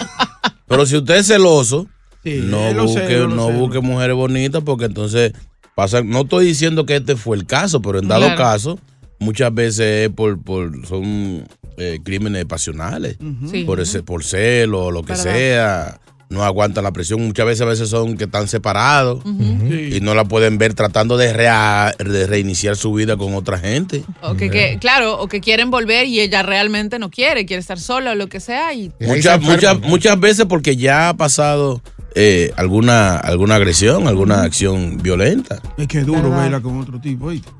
Pero 0.66 0.86
si 0.86 0.96
usted 0.96 1.16
es 1.16 1.26
celoso, 1.26 1.86
Sí, 2.24 2.40
no 2.44 2.70
sé, 2.70 2.74
busque, 2.80 3.26
no 3.28 3.46
sé. 3.48 3.52
busque 3.52 3.80
mujeres 3.80 4.16
bonitas 4.16 4.62
porque 4.64 4.86
entonces 4.86 5.32
pasa. 5.76 6.02
No 6.02 6.22
estoy 6.22 6.46
diciendo 6.46 6.86
que 6.86 6.96
este 6.96 7.14
fue 7.14 7.36
el 7.36 7.46
caso, 7.46 7.80
pero 7.80 8.00
en 8.00 8.08
dado 8.08 8.22
Claro. 8.22 8.36
caso, 8.36 8.78
muchas 9.20 9.54
veces 9.54 10.08
es 10.08 10.10
por, 10.10 10.42
por 10.42 10.84
son 10.86 11.46
eh, 11.76 12.00
crímenes 12.02 12.46
pasionales. 12.46 13.18
Sí. 13.48 13.62
Por 13.64 13.78
ese, 13.78 14.02
por 14.02 14.24
celo 14.24 14.86
o 14.86 14.90
lo 14.90 15.04
que 15.04 15.14
sea. 15.14 16.00
No 16.28 16.42
aguantan 16.44 16.84
la 16.84 16.92
presión. 16.92 17.20
Muchas 17.24 17.46
veces 17.46 17.60
a 17.62 17.66
veces 17.66 17.88
son 17.88 18.16
que 18.16 18.24
están 18.24 18.48
separados 18.48 19.20
Sí. 19.24 19.90
y 19.96 20.00
no 20.00 20.14
la 20.14 20.24
pueden 20.24 20.58
ver 20.58 20.74
tratando 20.74 21.16
de, 21.16 21.32
rea- 21.32 21.94
de 21.98 22.26
reiniciar 22.26 22.76
su 22.76 22.92
vida 22.92 23.16
con 23.16 23.34
otra 23.34 23.58
gente. 23.58 24.02
O 24.22 24.34
que, 24.34 24.50
que- 24.50 24.78
claro, 24.80 25.20
o 25.20 25.28
que 25.28 25.40
quieren 25.40 25.70
volver 25.70 26.06
y 26.06 26.20
ella 26.20 26.42
realmente 26.42 26.98
no 26.98 27.10
quiere, 27.10 27.46
quiere 27.46 27.60
estar 27.60 27.78
sola 27.78 28.12
o 28.12 28.14
lo 28.14 28.26
que 28.28 28.40
sea. 28.40 28.74
Y 28.74 28.92
Muchas, 29.00 29.40
muchas, 29.40 29.80
muchas 29.80 30.18
veces 30.18 30.46
porque 30.46 30.76
ya 30.76 31.08
ha 31.10 31.14
pasado 31.16 31.80
eh, 32.14 32.52
alguna, 32.56 33.16
alguna 33.18 33.56
agresión, 33.56 34.08
alguna 34.08 34.42
acción 34.42 34.98
violenta. 35.02 35.60
Es 35.76 35.86
que 35.86 35.98
es 35.98 36.06
duro 36.06 36.30
verla 36.30 36.60
con 36.60 36.80
otro 36.80 36.98
tipo, 37.00 37.26
¿oíste? 37.26 37.50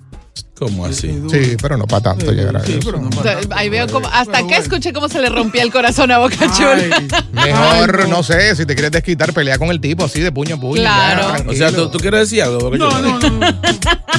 ¿Cómo 0.59 0.87
así? 0.87 1.09
Sí, 1.31 1.57
pero 1.61 1.77
no 1.77 1.87
para 1.87 2.03
tanto 2.03 2.33
llegar 2.33 2.57
a 2.57 2.65
Sí, 2.65 2.77
eso. 2.79 2.93
no 2.93 3.09
o 3.09 3.23
sea, 3.23 3.39
ahí 3.55 3.69
veo 3.69 3.87
como, 3.89 4.09
hasta 4.09 4.39
que 4.39 4.43
bueno. 4.45 4.57
escuché 4.63 4.93
cómo 4.95 5.09
se 5.09 5.21
le 5.21 5.29
rompía 5.29 5.63
el 5.63 5.71
corazón 5.71 6.11
a 6.11 6.19
Boca 6.19 6.51
Chula. 6.57 7.03
Mejor, 7.33 8.01
Ay, 8.05 8.11
no. 8.11 8.23
sé, 8.23 8.57
si 8.57 8.65
te 8.65 8.75
quieres 8.75 8.91
desquitar, 8.91 9.33
pelea 9.35 9.59
con 9.59 9.69
el 9.69 9.81
tipo 9.81 10.05
así 10.05 10.21
de 10.21 10.33
puño 10.33 10.55
a 10.57 10.61
puño. 10.61 10.81
Claro. 10.81 11.37
ya, 11.45 11.51
O 11.51 11.55
sea, 11.55 11.73
¿tú, 11.73 11.91
tú 11.91 11.99
quieres 11.99 12.21
decir 12.21 12.43
algo? 12.43 12.59
Boca 12.71 12.79
No, 12.79 12.91
Chula? 12.91 13.01
no, 13.03 13.19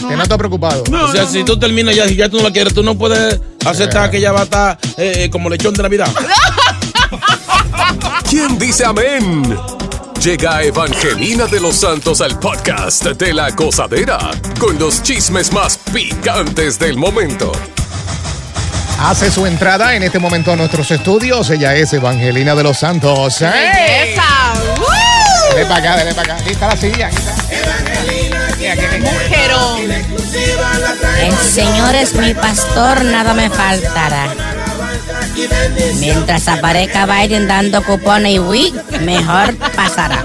no. 0.02 0.10
Que 0.10 0.16
no 0.16 0.24
estés 0.24 0.38
preocupado. 0.38 0.84
No, 0.92 1.06
O 1.06 1.12
sea, 1.12 1.24
no, 1.24 1.30
si 1.30 1.40
no. 1.40 1.46
tú 1.46 1.58
terminas 1.60 1.96
ya, 1.96 2.08
si 2.08 2.16
ya 2.16 2.30
tú 2.30 2.38
no 2.38 2.44
la 2.44 2.52
quieres, 2.52 2.74
tú 2.74 2.84
no 2.84 2.96
puedes 2.96 3.40
aceptar 3.66 4.12
que 4.12 4.18
ella 4.18 4.32
va 4.32 4.42
a 4.42 4.44
estar 4.44 4.78
eh, 4.98 5.24
eh, 5.26 5.30
como 5.32 5.50
lechón 5.50 5.74
de 5.74 5.82
Navidad. 5.84 6.10
¿Quién 8.30 8.60
dice 8.60 8.86
amén? 8.86 9.58
Llega 10.22 10.64
Evangelina 10.64 11.46
de 11.46 11.60
los 11.60 11.76
Santos 11.76 12.22
al 12.22 12.40
podcast 12.40 13.06
de 13.06 13.34
la 13.34 13.52
gozadera 13.52 14.18
con 14.60 14.78
los 14.80 15.04
chismes 15.04 15.54
más 15.54 15.78
picantes 15.94 16.80
del 16.80 16.98
momento. 16.98 17.52
Hace 19.00 19.32
su 19.32 19.46
entrada 19.46 19.96
en 19.96 20.04
este 20.04 20.18
momento 20.20 20.52
a 20.52 20.56
nuestros 20.56 20.90
estudios. 20.92 21.50
Ella 21.52 21.76
es 21.76 21.94
Evangelina 21.94 22.56
de 22.56 22.64
los 22.64 22.80
Santos. 22.80 23.42
¡Ey! 23.42 24.16
Dele 25.54 25.66
para 25.68 25.78
acá, 25.78 25.98
dele 25.98 26.14
para 26.16 26.34
acá. 26.34 26.44
Aquí 26.44 26.52
está 26.52 26.68
la 26.68 26.78
silla. 26.78 27.08
Aquí 27.08 27.18
está. 28.66 28.98
Mujerón. 29.00 29.92
El 31.22 31.38
Señor 31.38 31.96
es 31.96 32.16
mi 32.16 32.34
pastor, 32.34 33.06
nada 33.06 33.34
me 33.34 33.50
faltará. 33.50 34.57
Mientras 36.00 36.48
aparezca 36.48 37.06
Biden 37.06 37.48
dando 37.48 37.84
cupones 37.84 38.34
y 38.34 38.40
wii, 38.40 38.74
mejor 39.02 39.56
pasará. 39.76 40.24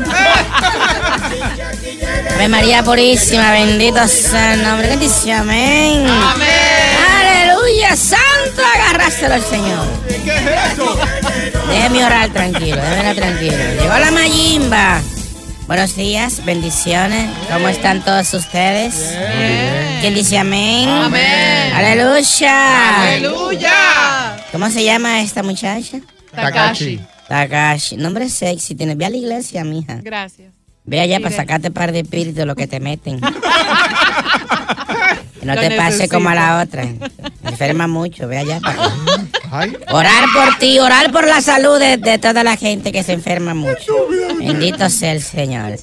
Ave 2.34 2.48
María 2.48 2.82
Purísima, 2.82 3.52
bendito 3.52 4.06
sea 4.08 4.54
el 4.54 4.62
nombre. 4.62 4.88
¿Qué 4.88 4.96
dice? 4.96 5.32
Amén. 5.32 6.06
Aleluya, 7.20 7.96
santo, 7.96 8.62
agárraselo 8.74 9.34
al 9.34 9.44
Señor. 9.44 9.86
Déjeme 11.68 12.04
orar 12.04 12.30
tranquilo, 12.30 12.76
déjeme 12.76 13.00
orar 13.00 13.16
tranquilo. 13.16 13.56
Llegó 13.80 13.98
la 13.98 14.10
Mayimba. 14.10 15.00
Buenos 15.66 15.94
días, 15.94 16.44
bendiciones. 16.44 17.30
¿Cómo 17.50 17.68
están 17.68 18.04
todos 18.04 18.34
ustedes? 18.34 19.14
¿Quién 20.00 20.14
dice 20.14 20.38
amén? 20.38 20.88
Amén. 20.88 21.72
Aleluya. 21.72 23.02
¡Aleluya! 23.04 24.21
¿Cómo 24.52 24.70
se 24.70 24.84
llama 24.84 25.22
esta 25.22 25.42
muchacha? 25.42 26.00
Takashi. 26.34 27.00
Takashi. 27.28 27.96
Nombre 27.96 28.28
sexy. 28.28 28.74
Tiene. 28.74 28.94
Ve 28.94 29.06
a 29.06 29.10
la 29.10 29.16
iglesia, 29.16 29.64
mija. 29.64 30.00
Gracias. 30.02 30.52
Ve 30.84 31.00
allá 31.00 31.20
para 31.20 31.34
sacarte 31.34 31.70
par 31.70 31.92
de 31.92 32.00
espíritus 32.00 32.44
lo 32.44 32.54
que 32.56 32.66
te 32.66 32.80
meten. 32.80 33.20
Que 33.20 33.30
no 35.46 35.54
Lo 35.54 35.60
te 35.60 35.70
pase 35.76 35.90
necesito. 35.92 36.14
como 36.16 36.28
a 36.28 36.34
la 36.34 36.60
otra. 36.60 36.84
Enferma 37.44 37.86
mucho. 37.86 38.26
Ve 38.28 38.38
allá 38.38 38.60
para 38.60 38.90
Orar 39.92 40.24
por 40.34 40.58
ti, 40.58 40.78
orar 40.80 41.12
por 41.12 41.26
la 41.26 41.40
salud 41.40 41.78
de, 41.78 41.96
de 41.98 42.18
toda 42.18 42.42
la 42.42 42.56
gente 42.56 42.90
que 42.92 43.02
se 43.02 43.12
enferma 43.12 43.54
mucho. 43.54 43.92
Bendito 44.46 44.88
sea 44.90 45.12
el 45.12 45.22
Señor. 45.22 45.78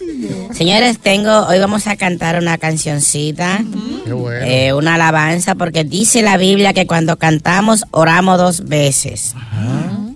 Señores, 0.53 0.99
tengo, 0.99 1.47
hoy 1.47 1.59
vamos 1.59 1.87
a 1.87 1.95
cantar 1.95 2.37
una 2.37 2.57
cancioncita, 2.57 3.63
qué 4.05 4.13
bueno. 4.13 4.45
eh, 4.45 4.73
una 4.73 4.95
alabanza, 4.95 5.55
porque 5.55 5.83
dice 5.83 6.21
la 6.21 6.37
Biblia 6.37 6.73
que 6.73 6.87
cuando 6.87 7.17
cantamos 7.17 7.83
oramos 7.91 8.37
dos 8.37 8.65
veces. 8.65 9.35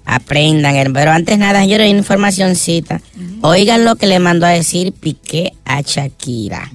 Aprendan, 0.06 0.76
hermano. 0.76 0.94
pero 0.94 1.12
antes 1.12 1.38
nada, 1.38 1.66
doy 1.66 1.88
informacioncita. 1.88 3.02
Oigan 3.42 3.84
lo 3.84 3.96
que 3.96 4.08
le 4.08 4.20
mandó 4.20 4.46
a 4.46 4.50
decir 4.50 4.94
Piqué 4.94 5.54
a 5.66 5.82
Shakira. 5.82 6.70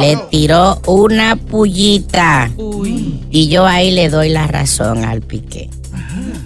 Le 0.00 0.16
tiró 0.30 0.80
una 0.86 1.36
pullita. 1.36 2.50
Uy. 2.56 3.20
Y 3.30 3.48
yo 3.48 3.66
ahí 3.66 3.90
le 3.90 4.08
doy 4.08 4.30
la 4.30 4.46
razón 4.46 5.04
al 5.04 5.20
Piqué. 5.22 5.70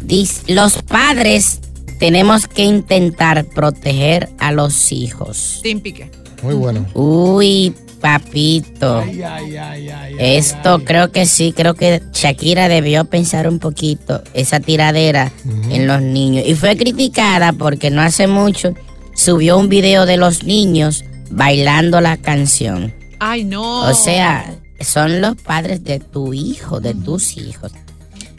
Dice, 0.03 0.53
los 0.53 0.83
padres 0.83 1.61
tenemos 2.05 2.47
que 2.47 2.65
intentar 2.65 3.47
proteger 3.47 4.29
a 4.39 4.53
los 4.53 4.93
hijos. 4.93 5.61
Sin 5.63 5.81
pique. 5.81 6.11
Muy 6.43 6.53
bueno. 6.53 6.85
Uy, 6.93 7.75
papito. 7.99 8.99
Ay, 8.99 9.23
ay, 9.23 9.57
ay, 9.57 9.89
ay, 9.89 10.15
Esto 10.19 10.75
ay. 10.75 10.85
creo 10.85 11.11
que 11.13 11.25
sí, 11.25 11.55
creo 11.57 11.73
que 11.73 12.03
Shakira 12.13 12.69
debió 12.69 13.07
pensar 13.07 13.49
un 13.49 13.59
poquito 13.59 14.23
esa 14.35 14.61
tiradera 14.61 15.33
en 15.71 15.87
los 15.87 16.03
niños. 16.03 16.45
Y 16.47 16.55
fue 16.55 16.77
criticada 16.77 17.55
porque 17.55 17.89
no 17.89 18.03
hace 18.03 18.27
mucho 18.27 18.75
subió 19.15 19.57
un 19.57 19.71
video 19.71 20.05
de 20.05 20.19
los 20.19 20.45
niños 20.45 21.07
bailando 21.31 22.03
la 22.03 22.19
canción. 22.19 22.93
Ay, 23.19 23.45
no. 23.45 23.89
O 23.89 23.95
sea, 23.95 24.55
son 24.79 25.23
los 25.23 25.37
padres 25.37 25.83
de 25.85 26.01
tu 26.01 26.35
hijo, 26.35 26.81
de 26.81 26.93
tus 26.93 27.39
hijos. 27.39 27.73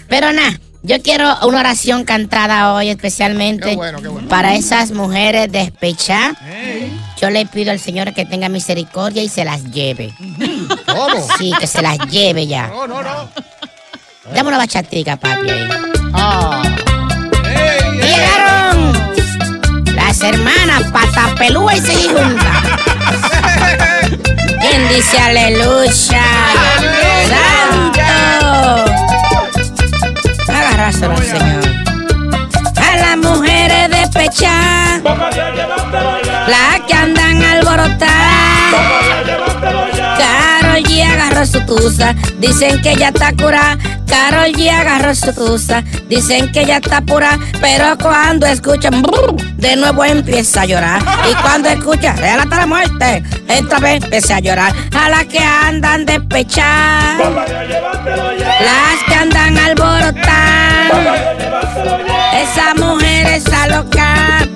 Pero 0.08 0.32
nada, 0.32 0.60
yo 0.86 1.02
quiero 1.02 1.36
una 1.48 1.60
oración 1.60 2.04
cantada 2.06 2.74
hoy 2.74 2.90
especialmente 2.90 3.70
Qué 3.72 3.76
bueno, 3.76 4.02
qué 4.02 4.08
bueno. 4.08 4.28
para 4.30 4.56
esas 4.56 4.92
mujeres 4.92 5.52
despechadas. 5.52 6.38
Yo 7.20 7.30
le 7.30 7.46
pido 7.46 7.72
al 7.72 7.80
Señor 7.80 8.14
que 8.14 8.26
tenga 8.26 8.50
misericordia 8.50 9.24
y 9.24 9.30
se 9.30 9.46
las 9.46 9.64
lleve. 9.72 10.14
¿Cómo? 10.86 11.28
Sí, 11.38 11.52
que 11.60 11.68
se 11.68 11.82
las 11.82 11.98
lleve 12.10 12.48
ya. 12.48 12.68
No, 12.68 12.88
no, 12.88 13.02
no. 13.02 13.30
Dame 14.34 14.48
una 14.50 14.58
bachatica, 14.58 15.18
papi. 15.18 15.50
ahí. 15.50 15.68
Ah. 16.14 16.64
Llegaron 17.94 18.94
las 19.96 20.22
hermanas 20.22 20.84
Patapelúa 20.92 21.76
y 21.76 21.80
Seguijunta. 21.82 22.62
¿Quién 24.62 24.88
dice 24.90 25.18
aleluya? 25.20 26.24
¡Santo! 27.30 28.85
Agarráselo, 30.76 31.16
Señor. 31.16 31.40
A 31.40 31.56
las 31.62 31.75
mujeres 33.26 33.90
despechadas, 33.90 35.02
las 36.48 36.80
que 36.88 36.94
andan 36.94 37.44
alborotadas. 37.44 38.36
Carol 40.18 40.84
G 40.84 41.04
agarró 41.04 41.46
su 41.46 41.66
tusa, 41.66 42.16
dicen 42.40 42.82
que 42.82 42.96
ya 42.96 43.10
está 43.10 43.32
curada. 43.34 43.78
Carol 44.08 44.52
G 44.54 44.70
agarró 44.70 45.14
su 45.16 45.34
tusa, 45.34 45.84
dicen 46.08 46.52
que 46.52 46.66
ya 46.66 46.78
está 46.78 47.02
pura. 47.02 47.38
Pero 47.60 47.98
cuando 47.98 48.46
escuchan 48.46 49.04
de 49.58 49.76
nuevo 49.76 50.04
empieza 50.06 50.62
a 50.62 50.66
llorar. 50.66 51.02
Y 51.30 51.34
cuando 51.42 51.70
escucha 51.70 52.14
real 52.14 52.48
la 52.50 52.66
muerte, 52.66 53.24
esta 53.48 53.80
vez 53.80 54.04
empieza 54.04 54.38
a 54.38 54.40
llorar. 54.40 54.74
A 54.98 55.10
las 55.10 55.26
que 55.26 55.40
andan 55.40 56.06
despechadas, 56.06 57.18
las 58.62 59.04
que 59.08 59.16
andan 59.16 59.58
alborotadas. 59.58 60.26
Esa 62.34 62.74
mujer 62.76 63.15
está 63.26 63.68
loca. 63.68 64.48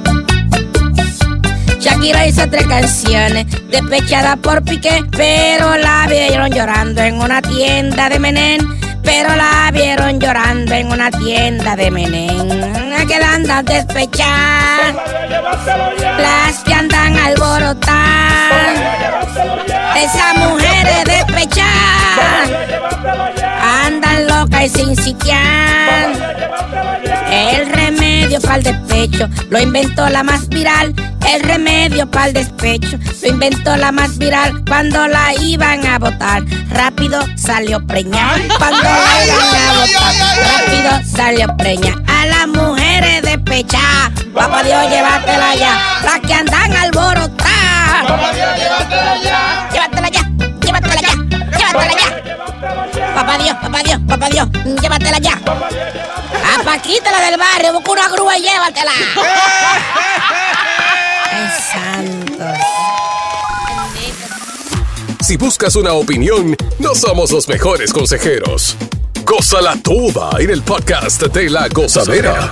Shakira 1.79 2.27
hizo 2.27 2.49
tres 2.49 2.67
canciones, 2.67 3.45
despechada 3.69 4.35
por 4.35 4.63
Piqué, 4.63 5.03
pero 5.11 5.77
la 5.77 6.07
vieron 6.07 6.51
llorando 6.51 7.01
en 7.01 7.21
una 7.21 7.41
tienda 7.41 8.09
de 8.09 8.19
Menén. 8.19 8.79
Pero 9.01 9.35
la 9.35 9.71
vieron 9.71 10.19
llorando 10.19 10.73
en 10.73 10.91
una 10.91 11.09
tienda 11.09 11.75
de 11.75 11.89
Menén. 11.89 12.93
A 12.93 13.05
que 13.05 13.17
la 13.17 13.33
andan 13.33 13.65
despechada. 13.65 14.93
Las 16.19 16.59
que 16.59 16.73
andan 16.73 17.17
alborotadas. 17.17 18.79
Esas 19.95 20.35
mujeres 20.35 21.05
despechadas. 21.05 22.49
Andan 23.85 24.08
locas 24.39 24.65
y 24.65 24.69
sin 24.69 24.95
sitiar. 24.95 26.11
El 27.31 27.69
remedio 27.69 28.39
para 28.41 28.55
el 28.55 28.63
despecho 28.63 29.27
lo 29.49 29.59
inventó 29.59 30.07
la 30.09 30.23
más 30.23 30.47
viral. 30.49 30.93
El 31.27 31.43
remedio 31.43 32.09
para 32.09 32.27
el 32.27 32.33
despecho 32.33 32.97
lo 33.21 33.27
inventó 33.27 33.75
la 33.75 33.91
más 33.91 34.17
viral. 34.17 34.63
Cuando 34.65 35.07
la 35.07 35.33
iban 35.41 35.85
a 35.85 35.99
votar, 35.99 36.43
rápido 36.69 37.19
salió 37.35 37.85
preña. 37.85 38.33
Cuando 38.57 38.83
la 38.83 39.25
iban 39.25 39.55
a 39.55 39.73
votar, 39.79 40.15
rápido 40.53 41.15
salió 41.15 41.57
preña. 41.57 41.95
A 42.07 42.25
las 42.25 42.47
mujeres 42.47 43.21
despechadas, 43.21 44.11
papá 44.33 44.63
Dios, 44.63 44.89
llévatela 44.89 45.55
ya. 45.55 45.99
Las 46.03 46.19
que 46.21 46.33
andan 46.33 46.73
alborotadas. 46.73 48.07
Papá 48.07 48.31
Dios, 48.33 48.49
llévatela 48.57 49.23
ya. 49.23 49.48
Dios, 53.49 53.61
papá 53.61 53.83
Dios, 53.83 53.99
papá 54.07 54.29
Dios, 54.29 54.47
llévatela 54.79 55.17
ya. 55.17 55.33
A 55.33 56.63
Paquita 56.63 57.19
del 57.25 57.39
barrio, 57.39 57.73
busca 57.73 57.91
una 57.91 58.07
grúa 58.09 58.37
y 58.37 58.43
llévatela. 58.43 58.91
santos. 61.73 62.45
Si 65.25 65.35
buscas 65.37 65.75
una 65.75 65.93
opinión, 65.93 66.55
no 66.77 66.93
somos 66.93 67.31
los 67.31 67.47
mejores 67.47 67.91
consejeros. 67.91 68.77
Gózala 69.23 69.75
toda 69.81 70.29
en 70.39 70.51
el 70.51 70.61
podcast 70.61 71.23
de 71.23 71.49
La 71.49 71.67
Gozadera. 71.69 72.51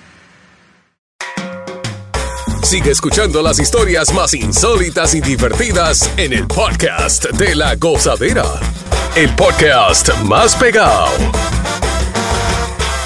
Sigue 2.63 2.91
escuchando 2.91 3.41
las 3.41 3.59
historias 3.59 4.13
más 4.13 4.33
insólitas 4.33 5.13
y 5.13 5.21
divertidas 5.21 6.09
en 6.17 6.31
el 6.33 6.47
podcast 6.47 7.25
de 7.31 7.55
La 7.55 7.75
Gozadera. 7.75 8.45
El 9.15 9.29
podcast 9.35 10.09
más 10.23 10.55
pegado. 10.55 11.07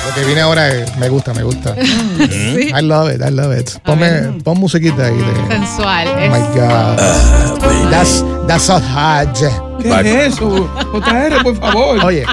Lo 0.08 0.14
que 0.14 0.24
viene 0.26 0.42
ahora 0.42 0.70
es, 0.70 0.96
me 0.98 1.10
gusta, 1.10 1.34
me 1.34 1.42
gusta. 1.44 1.76
I 2.20 2.82
love 2.84 3.12
it, 3.14 3.22
I 3.22 3.32
love 3.32 3.58
it. 3.58 3.72
Ponme, 3.84 4.40
pon 4.44 4.60
musiquita 4.60 5.08
ahí 5.08 5.18
de. 5.18 5.48
Sensual. 5.56 6.08
Oh 6.10 6.30
my 6.30 6.60
God. 6.60 7.90
That's, 7.90 8.24
that's 8.48 8.64
so 8.66 8.80
hot. 8.80 9.36
¿Qué 9.82 10.26
es 10.28 10.34
eso? 10.36 10.70
JR, 10.94 11.42
por 11.44 11.56
favor. 11.58 12.06
Oye, 12.06 12.26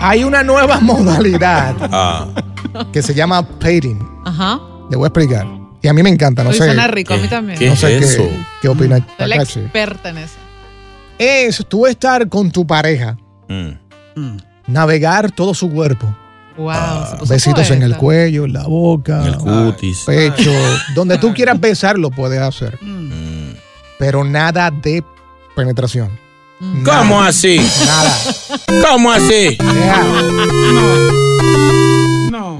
hay 0.00 0.24
una 0.24 0.42
nueva 0.42 0.78
modalidad 0.80 1.74
Ah. 1.92 2.26
que 2.92 3.02
se 3.02 3.12
llama 3.14 3.42
painting. 3.58 3.98
Ajá. 4.24 4.58
Le 4.90 4.96
voy 4.96 5.04
a 5.04 5.08
explicar. 5.08 5.46
Y 5.84 5.88
a 5.88 5.92
mí 5.92 6.02
me 6.02 6.08
encanta, 6.08 6.42
no 6.42 6.48
Uy, 6.50 6.56
sé. 6.56 6.64
suena 6.64 6.86
rico, 6.88 7.12
a 7.14 7.18
mí 7.18 7.28
también. 7.28 7.58
qué 7.58 7.68
No 7.68 7.76
sé 7.76 7.98
es 7.98 8.10
eso? 8.12 8.22
qué, 8.22 8.38
qué 8.62 8.68
opina 8.68 8.96
Soy 8.96 9.06
la 9.28 9.36
Takashi. 9.36 9.60
experta 9.60 10.08
en 10.08 10.18
eso. 10.18 10.34
Es 11.18 11.64
tú 11.68 11.86
estar 11.86 12.26
con 12.28 12.50
tu 12.50 12.66
pareja, 12.66 13.16
Mm. 13.48 14.36
navegar 14.66 15.30
todo 15.30 15.52
su 15.54 15.70
cuerpo. 15.70 16.06
Wow. 16.56 16.70
Ah. 16.70 17.06
se 17.10 17.16
puso 17.18 17.32
Besitos 17.34 17.70
en 17.70 17.82
el 17.82 17.96
cuello, 17.96 18.44
en 18.46 18.52
la 18.54 18.62
boca, 18.66 19.20
En 19.22 19.34
el 19.34 19.36
cutis. 19.36 20.04
pecho. 20.06 20.50
Donde 20.94 21.18
tú 21.18 21.34
quieras 21.34 21.60
besar, 21.60 21.98
lo 21.98 22.10
puedes 22.10 22.40
hacer. 22.40 22.78
Mm. 22.80 23.52
Pero 23.98 24.24
nada 24.24 24.70
de 24.70 25.04
penetración. 25.54 26.10
Nada. 26.60 27.00
¿Cómo 27.00 27.20
así? 27.20 27.60
Nada. 27.84 28.16
¿Cómo 28.88 29.12
así? 29.12 29.58
Yeah. 29.58 30.02
No. 30.72 31.73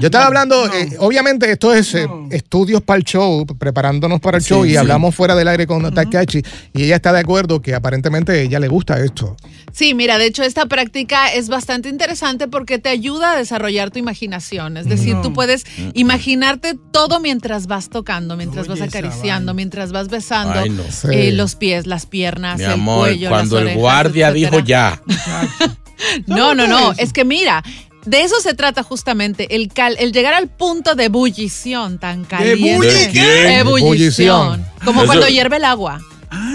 Yo 0.00 0.06
estaba 0.06 0.26
hablando, 0.26 0.66
eh, 0.72 0.96
obviamente 0.98 1.50
esto 1.50 1.74
es 1.74 1.94
eh, 1.94 2.08
estudios 2.30 2.80
para 2.82 2.98
el 2.98 3.04
show, 3.04 3.44
preparándonos 3.46 4.20
para 4.20 4.38
el 4.38 4.42
show 4.44 4.64
y 4.64 4.70
sí. 4.70 4.76
hablamos 4.76 5.14
fuera 5.14 5.34
del 5.34 5.48
aire 5.48 5.66
con 5.66 5.92
Takashi 5.92 6.42
y 6.72 6.84
ella 6.84 6.96
está 6.96 7.12
de 7.12 7.20
acuerdo 7.20 7.60
que 7.60 7.74
aparentemente 7.74 8.32
a 8.32 8.36
ella 8.36 8.60
le 8.60 8.68
gusta 8.68 8.98
esto. 9.00 9.36
Sí, 9.72 9.94
mira, 9.94 10.18
de 10.18 10.26
hecho 10.26 10.42
esta 10.44 10.66
práctica 10.66 11.32
es 11.32 11.48
bastante 11.48 11.88
interesante 11.88 12.46
porque 12.46 12.78
te 12.78 12.88
ayuda 12.88 13.32
a 13.32 13.36
desarrollar 13.36 13.90
tu 13.90 13.98
imaginación. 13.98 14.76
Es 14.76 14.88
decir, 14.88 15.16
tú 15.22 15.32
puedes 15.32 15.64
imaginarte 15.94 16.78
todo 16.92 17.18
mientras 17.20 17.66
vas 17.66 17.88
tocando, 17.90 18.36
mientras 18.36 18.68
vas 18.68 18.80
Oye, 18.80 18.88
acariciando, 18.88 19.54
mientras 19.54 19.90
vas 19.90 20.08
besando 20.08 20.60
Ay, 20.60 20.70
no. 20.70 20.82
Sí. 20.90 21.08
eh, 21.10 21.32
los 21.32 21.56
pies, 21.56 21.86
las 21.86 22.06
piernas, 22.06 22.58
Mi 22.58 22.64
el 22.64 22.70
amor, 22.72 23.08
cuello, 23.08 23.28
cuando 23.30 23.56
las 23.56 23.62
el 23.62 23.66
orejas, 23.66 23.80
guardia 23.80 24.28
etcétera. 24.28 24.50
dijo 24.50 24.66
ya. 24.66 25.02
No, 26.26 26.54
no, 26.54 26.64
¿Qué 26.64 26.68
no. 26.68 26.92
Es 26.92 27.12
que 27.12 27.24
mira, 27.24 27.62
de 28.04 28.22
eso 28.22 28.40
se 28.40 28.54
trata 28.54 28.82
justamente, 28.82 29.54
el, 29.56 29.68
cal- 29.72 29.96
el 29.98 30.12
llegar 30.12 30.34
al 30.34 30.48
punto 30.48 30.94
de 30.94 31.04
ebullición 31.04 31.98
tan 31.98 32.24
caliente. 32.24 32.72
Ebullición. 32.74 33.26
Ebullición. 33.46 34.66
Como 34.84 35.00
Eso- 35.02 35.06
cuando 35.06 35.28
hierve 35.28 35.56
el 35.56 35.64
agua. 35.64 36.00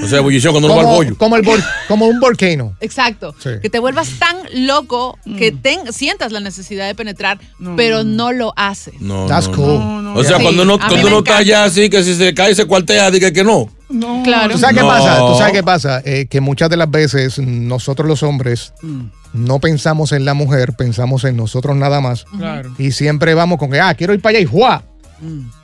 O 0.03 0.07
sea, 0.07 0.19
ebullición 0.19 0.53
cuando 0.53 0.67
uno 0.67 0.75
va 0.75 0.81
al 0.81 0.85
Como, 0.87 0.97
pollo. 0.97 1.17
como, 1.17 1.35
el 1.35 1.43
vol- 1.43 1.65
como 1.87 2.07
un 2.07 2.19
volcano. 2.19 2.75
Exacto. 2.79 3.35
Sí. 3.39 3.49
Que 3.61 3.69
te 3.69 3.79
vuelvas 3.79 4.09
tan 4.19 4.37
loco 4.65 5.17
que 5.37 5.51
ten- 5.51 5.91
sientas 5.91 6.31
la 6.31 6.39
necesidad 6.39 6.87
de 6.87 6.95
penetrar, 6.95 7.39
pero 7.75 8.03
no 8.03 8.31
lo 8.31 8.53
haces. 8.55 8.93
No, 9.01 9.25
That's 9.27 9.47
no, 9.49 9.55
cool. 9.55 9.79
No, 9.79 10.01
no. 10.01 10.15
O 10.15 10.23
sea, 10.23 10.37
Sí, 10.37 10.43
cuando 10.43 10.63
uno, 10.63 10.77
cuando 10.79 11.07
uno 11.07 11.19
está 11.19 11.37
allá 11.37 11.63
así, 11.65 11.89
que 11.89 12.03
si 12.03 12.15
se 12.15 12.33
cae 12.33 12.55
se 12.55 12.65
cuartea, 12.65 13.11
diga 13.11 13.31
que 13.31 13.43
no. 13.43 13.69
No. 13.89 14.21
Claro. 14.23 14.53
¿Tú 14.53 14.59
sabes 14.59 14.75
qué 14.75 14.81
No. 14.81 14.87
pasa? 14.87 15.17
¿Tú 15.17 15.35
sabes 15.37 15.53
qué 15.53 15.63
pasa? 15.63 16.01
Eh, 16.05 16.27
que 16.29 16.41
muchas 16.41 16.69
de 16.69 16.77
las 16.77 16.89
veces 16.91 17.39
nosotros 17.39 18.07
los 18.07 18.21
hombres 18.23 18.73
no 19.33 19.59
pensamos 19.59 20.11
en 20.11 20.25
la 20.25 20.33
mujer, 20.33 20.73
pensamos 20.77 21.23
en 21.23 21.35
nosotros 21.37 21.75
nada 21.75 21.99
más. 21.99 22.25
Claro. 22.37 22.71
Y 22.77 22.91
siempre 22.91 23.33
vamos 23.33 23.57
con 23.57 23.71
que, 23.71 23.79
ah, 23.79 23.93
quiero 23.95 24.13
ir 24.13 24.21
para 24.21 24.37
allá 24.37 24.41
y 24.41 24.45
¡juá! 24.45 24.83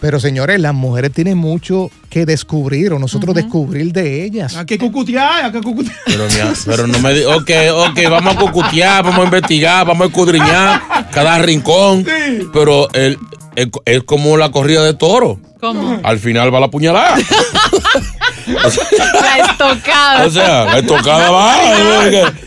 Pero 0.02 0.20
señores, 0.20 0.60
las 0.60 0.74
mujeres 0.74 1.12
tienen 1.12 1.38
mucho 1.38 1.90
que 2.10 2.26
descubrir 2.26 2.92
o 2.94 3.00
nosotros 3.00 3.34
descubrir 3.36 3.92
de 3.94 4.24
ellas. 4.26 4.56
Hay 4.56 4.66
que 4.66 4.78
cucutear, 4.78 5.46
hay 5.46 5.52
que 5.52 5.62
cucutear. 5.62 5.96
Pero, 6.06 6.26
mi- 6.26 6.54
pero 6.66 6.88
no 6.88 7.00
me 7.00 7.14
di- 7.14 7.24
ok, 7.26 7.52
ok, 7.90 8.00
vamos 8.10 8.36
a 8.36 8.40
cucutear, 8.40 9.04
vamos 9.04 9.22
a 9.22 9.26
investigar, 9.26 9.86
vamos 9.86 10.06
a 10.06 10.08
escudriñar 10.10 10.82
cada 11.12 11.38
rincón. 11.40 12.06
Sí. 12.06 12.48
Pero 12.54 12.90
el, 12.94 13.18
el- 13.56 13.72
es 13.86 14.04
como 14.04 14.38
la 14.38 14.52
corrida 14.52 14.84
de 14.84 14.94
toro. 14.94 15.40
¿Cómo? 15.60 16.00
Al 16.04 16.20
final 16.20 16.54
va 16.54 16.60
la 16.60 16.70
puñalada. 16.70 17.16
La 18.48 19.38
estocada. 19.50 20.26
O 20.26 20.30
sea, 20.30 20.66
la 20.66 20.80
estocada 20.80 21.32
va. 21.32 21.56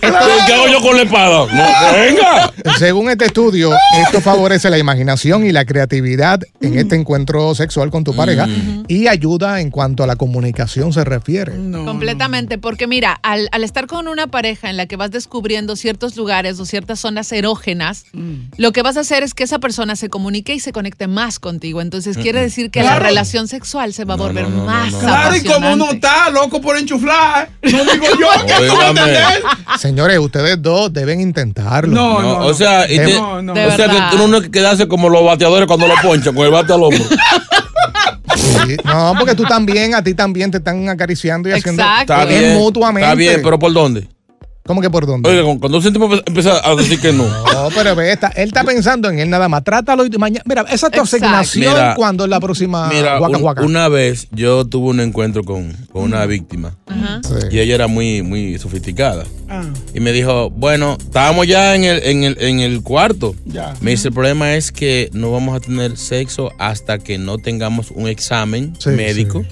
¿Qué, 0.00 0.52
hago 0.54 0.68
yo 0.68 0.80
con 0.80 0.96
la 0.96 1.02
espada? 1.02 1.46
No, 1.46 1.92
venga. 1.92 2.52
Según 2.78 3.10
este 3.10 3.26
estudio, 3.26 3.72
esto 4.06 4.20
favorece 4.20 4.70
la 4.70 4.78
imaginación 4.78 5.46
y 5.46 5.52
la 5.52 5.64
creatividad 5.64 6.40
en 6.60 6.78
este 6.78 6.94
encuentro 6.94 7.54
sexual 7.54 7.90
con 7.90 8.04
tu 8.04 8.14
pareja 8.14 8.46
y 8.86 9.08
ayuda 9.08 9.60
en 9.60 9.70
cuanto 9.70 10.02
a 10.04 10.06
la 10.06 10.16
comunicación 10.16 10.92
se 10.92 11.04
refiere. 11.04 11.52
Completamente, 11.52 12.58
porque 12.58 12.86
mira, 12.86 13.18
al, 13.22 13.48
al 13.52 13.64
estar 13.64 13.86
con 13.86 14.08
una 14.08 14.26
pareja 14.26 14.70
en 14.70 14.76
la 14.76 14.86
que 14.86 14.96
vas 14.96 15.10
descubriendo 15.10 15.76
ciertos 15.76 16.16
lugares 16.16 16.60
o 16.60 16.66
ciertas 16.66 17.00
zonas 17.00 17.30
erógenas, 17.32 18.04
lo 18.56 18.72
que 18.72 18.82
vas 18.82 18.96
a 18.96 19.00
hacer 19.00 19.22
es 19.22 19.34
que 19.34 19.44
esa 19.44 19.58
persona 19.58 19.96
se 19.96 20.08
comunique 20.08 20.54
y 20.54 20.60
se 20.60 20.72
conecte 20.72 21.06
más 21.06 21.38
contigo. 21.38 21.80
Entonces 21.80 22.16
quiere 22.16 22.40
decir 22.40 22.70
que 22.70 22.82
la 22.82 22.98
relación 22.98 23.48
sexual 23.48 23.92
se 23.92 24.04
va 24.04 24.14
a 24.14 24.16
volver 24.16 24.48
no, 24.48 24.58
no, 24.58 24.64
más 24.64 24.92
no. 24.92 24.98
Claro, 25.00 25.36
y 25.36 25.42
como 25.42 25.72
uno 25.72 25.87
está 25.92 26.30
loco 26.30 26.60
por 26.60 26.76
enchuflar, 26.76 27.48
no 27.62 27.84
digo 27.84 28.06
yo 28.18 28.46
que 28.46 28.52
tú 28.66 28.74
vas 28.74 28.86
a 28.86 28.90
Óigame. 28.90 29.00
entender. 29.00 29.42
Señores, 29.78 30.18
ustedes 30.18 30.60
dos 30.62 30.92
deben 30.92 31.20
intentarlo. 31.20 31.94
No, 31.94 32.20
No, 32.20 32.38
no, 32.40 32.46
o 32.46 32.54
sea, 32.54 32.86
te- 32.86 33.14
no, 33.14 33.42
no. 33.42 33.52
O 33.52 33.70
sea 33.72 33.88
que 34.10 34.16
uno 34.16 34.28
no 34.40 34.50
quedarse 34.50 34.86
como 34.88 35.08
los 35.08 35.24
bateadores 35.24 35.66
cuando 35.66 35.86
lo 35.86 35.94
ponchan, 36.02 36.34
con 36.34 36.44
el 36.46 36.50
bate 36.52 36.72
al 36.72 36.82
hombro. 36.82 37.04
Sí. 38.36 38.76
No, 38.84 39.14
porque 39.18 39.34
tú 39.34 39.44
también, 39.44 39.94
a 39.94 40.02
ti 40.02 40.14
también 40.14 40.50
te 40.50 40.58
están 40.58 40.88
acariciando 40.88 41.48
y 41.48 41.52
haciendo 41.52 41.82
Exacto. 41.82 42.12
Está 42.14 42.22
es 42.30 42.40
bien. 42.40 42.54
mutuamente. 42.54 43.04
Está 43.06 43.14
bien, 43.16 43.40
pero 43.42 43.58
¿por 43.58 43.72
dónde? 43.72 44.08
¿Cómo 44.68 44.80
que 44.82 44.90
por 44.90 45.06
dónde? 45.06 45.28
Oiga, 45.28 45.42
cuando 45.58 45.78
un 45.78 45.92
tipo 45.92 46.08
empieza 46.26 46.60
a 46.62 46.74
decir 46.76 47.00
que 47.00 47.12
no. 47.12 47.24
No, 47.58 47.68
pero 47.74 47.96
ve, 47.96 48.12
está- 48.12 48.28
él 48.36 48.48
está 48.48 48.62
pensando 48.62 49.08
en 49.10 49.18
él 49.18 49.28
nada 49.30 49.48
más. 49.48 49.64
Trátalo 49.64 50.04
y 50.06 50.10
mañana. 50.18 50.42
Mira, 50.46 50.62
esa 50.70 50.86
es 50.86 50.92
tu 50.92 51.00
Exacto. 51.00 51.02
asignación 51.26 51.72
Mira, 51.74 51.94
cuando 51.96 52.24
es 52.24 52.30
la 52.30 52.38
próxima 52.38 52.88
Mira, 52.88 53.18
guaca, 53.18 53.36
un- 53.36 53.42
guaca. 53.42 53.62
una 53.62 53.88
vez 53.88 54.28
yo 54.30 54.64
tuve 54.66 54.90
un 54.90 55.00
encuentro 55.00 55.42
con, 55.42 55.72
con 55.90 56.04
una 56.04 56.24
víctima 56.26 56.76
Ajá. 56.86 57.20
Sí. 57.26 57.46
y 57.50 57.58
ella 57.58 57.74
era 57.74 57.86
muy, 57.88 58.22
muy 58.22 58.58
sofisticada. 58.58 59.24
Ah, 59.48 59.64
Y 59.94 60.00
me 60.00 60.12
dijo, 60.12 60.50
bueno, 60.50 60.96
estábamos 61.00 61.46
ya 61.48 61.74
en 61.74 61.84
el, 61.84 62.02
en 62.04 62.24
el, 62.24 62.36
en 62.40 62.60
el 62.60 62.82
cuarto. 62.82 63.34
Ya. 63.46 63.72
Me 63.80 63.92
dice, 63.92 64.08
el 64.08 64.14
problema 64.14 64.54
es 64.54 64.70
que 64.70 65.08
no 65.14 65.32
vamos 65.32 65.56
a 65.56 65.60
tener 65.60 65.96
sexo 65.96 66.52
hasta 66.58 66.98
que 66.98 67.16
no 67.18 67.38
tengamos 67.38 67.90
un 67.90 68.06
examen 68.06 68.74
Sí, 68.78 68.90
médico. 68.90 69.42
sí. 69.42 69.48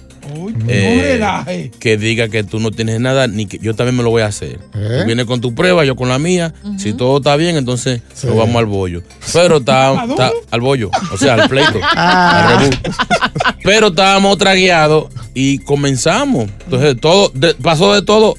Eh, 0.68 1.00
relaje. 1.14 1.70
que 1.78 1.96
diga 1.96 2.28
que 2.28 2.44
tú 2.44 2.58
no 2.60 2.70
tienes 2.70 3.00
nada, 3.00 3.26
ni 3.26 3.46
que 3.46 3.58
yo 3.58 3.74
también 3.74 3.96
me 3.96 4.02
lo 4.02 4.10
voy 4.10 4.22
a 4.22 4.26
hacer. 4.26 4.58
¿Eh? 4.74 4.98
Tú 5.00 5.06
vienes 5.06 5.26
con 5.26 5.40
tu 5.40 5.54
prueba, 5.54 5.84
yo 5.84 5.96
con 5.96 6.08
la 6.08 6.18
mía. 6.18 6.54
Si 6.78 6.92
todo 6.92 7.18
está 7.18 7.36
bien, 7.36 7.56
entonces 7.56 8.02
Sí. 8.14 8.26
nos 8.26 8.36
vamos 8.36 8.56
al 8.56 8.66
bollo. 8.66 9.02
Pero 9.32 9.58
está, 9.58 9.88
¿A 9.88 9.92
dónde? 10.06 10.12
está- 10.14 10.32
al 10.50 10.60
bollo, 10.60 10.90
o 11.12 11.16
sea, 11.16 11.34
al 11.34 11.48
pleito. 11.48 11.78
Ah. 11.96 12.58
al. 12.58 12.70
Pero 13.62 13.88
estábamos 13.88 14.38
tragueados 14.38 15.06
y 15.34 15.58
comenzamos. 15.58 16.48
Entonces 16.64 16.96
todo 17.00 17.30
de- 17.34 17.54
pasó 17.54 17.94
de 17.94 18.02
todo 18.02 18.34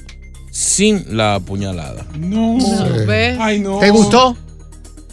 sin 0.50 1.16
la 1.16 1.38
puñalada. 1.40 2.04
No. 2.18 2.58
Ay, 3.40 3.60
no. 3.60 3.78
¿Te 3.78 3.90
gustó? 3.90 4.36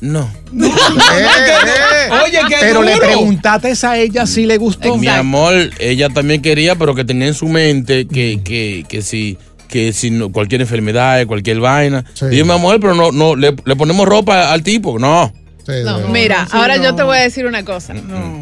No. 0.01 0.29
Eh, 0.53 0.67
eh. 0.67 2.09
Oye, 2.25 2.39
qué 2.49 2.55
Pero 2.59 2.83
le 2.83 2.93
duro. 2.93 3.07
preguntaste 3.07 3.73
a 3.87 3.97
ella 3.97 4.25
si 4.25 4.45
le 4.45 4.57
gustó. 4.57 4.97
Mi 4.97 5.07
amor, 5.07 5.53
ella 5.79 6.09
también 6.09 6.41
quería, 6.41 6.75
pero 6.75 6.93
que 6.95 7.05
tenía 7.05 7.27
en 7.27 7.33
su 7.33 7.47
mente 7.47 8.07
que, 8.07 8.41
que, 8.43 8.85
que 8.87 9.01
si 9.01 9.37
que 9.67 9.93
si 9.93 10.11
no, 10.11 10.31
cualquier 10.31 10.61
enfermedad, 10.61 11.25
cualquier 11.25 11.59
vaina. 11.59 12.05
Sí. 12.13 12.25
Y 12.31 12.37
yo, 12.37 12.45
mi 12.45 12.51
amor, 12.51 12.79
pero 12.79 12.93
no, 12.93 13.11
no, 13.11 13.35
le, 13.35 13.55
le 13.65 13.75
ponemos 13.75 14.07
ropa 14.07 14.51
al 14.51 14.63
tipo. 14.63 14.99
No. 14.99 15.33
Sí, 15.65 15.71
No, 15.83 15.99
mira, 16.09 16.45
sí, 16.45 16.51
ahora 16.55 16.77
no. 16.77 16.83
yo 16.83 16.95
te 16.95 17.03
voy 17.03 17.17
a 17.17 17.21
decir 17.21 17.45
una 17.45 17.63
cosa. 17.65 17.93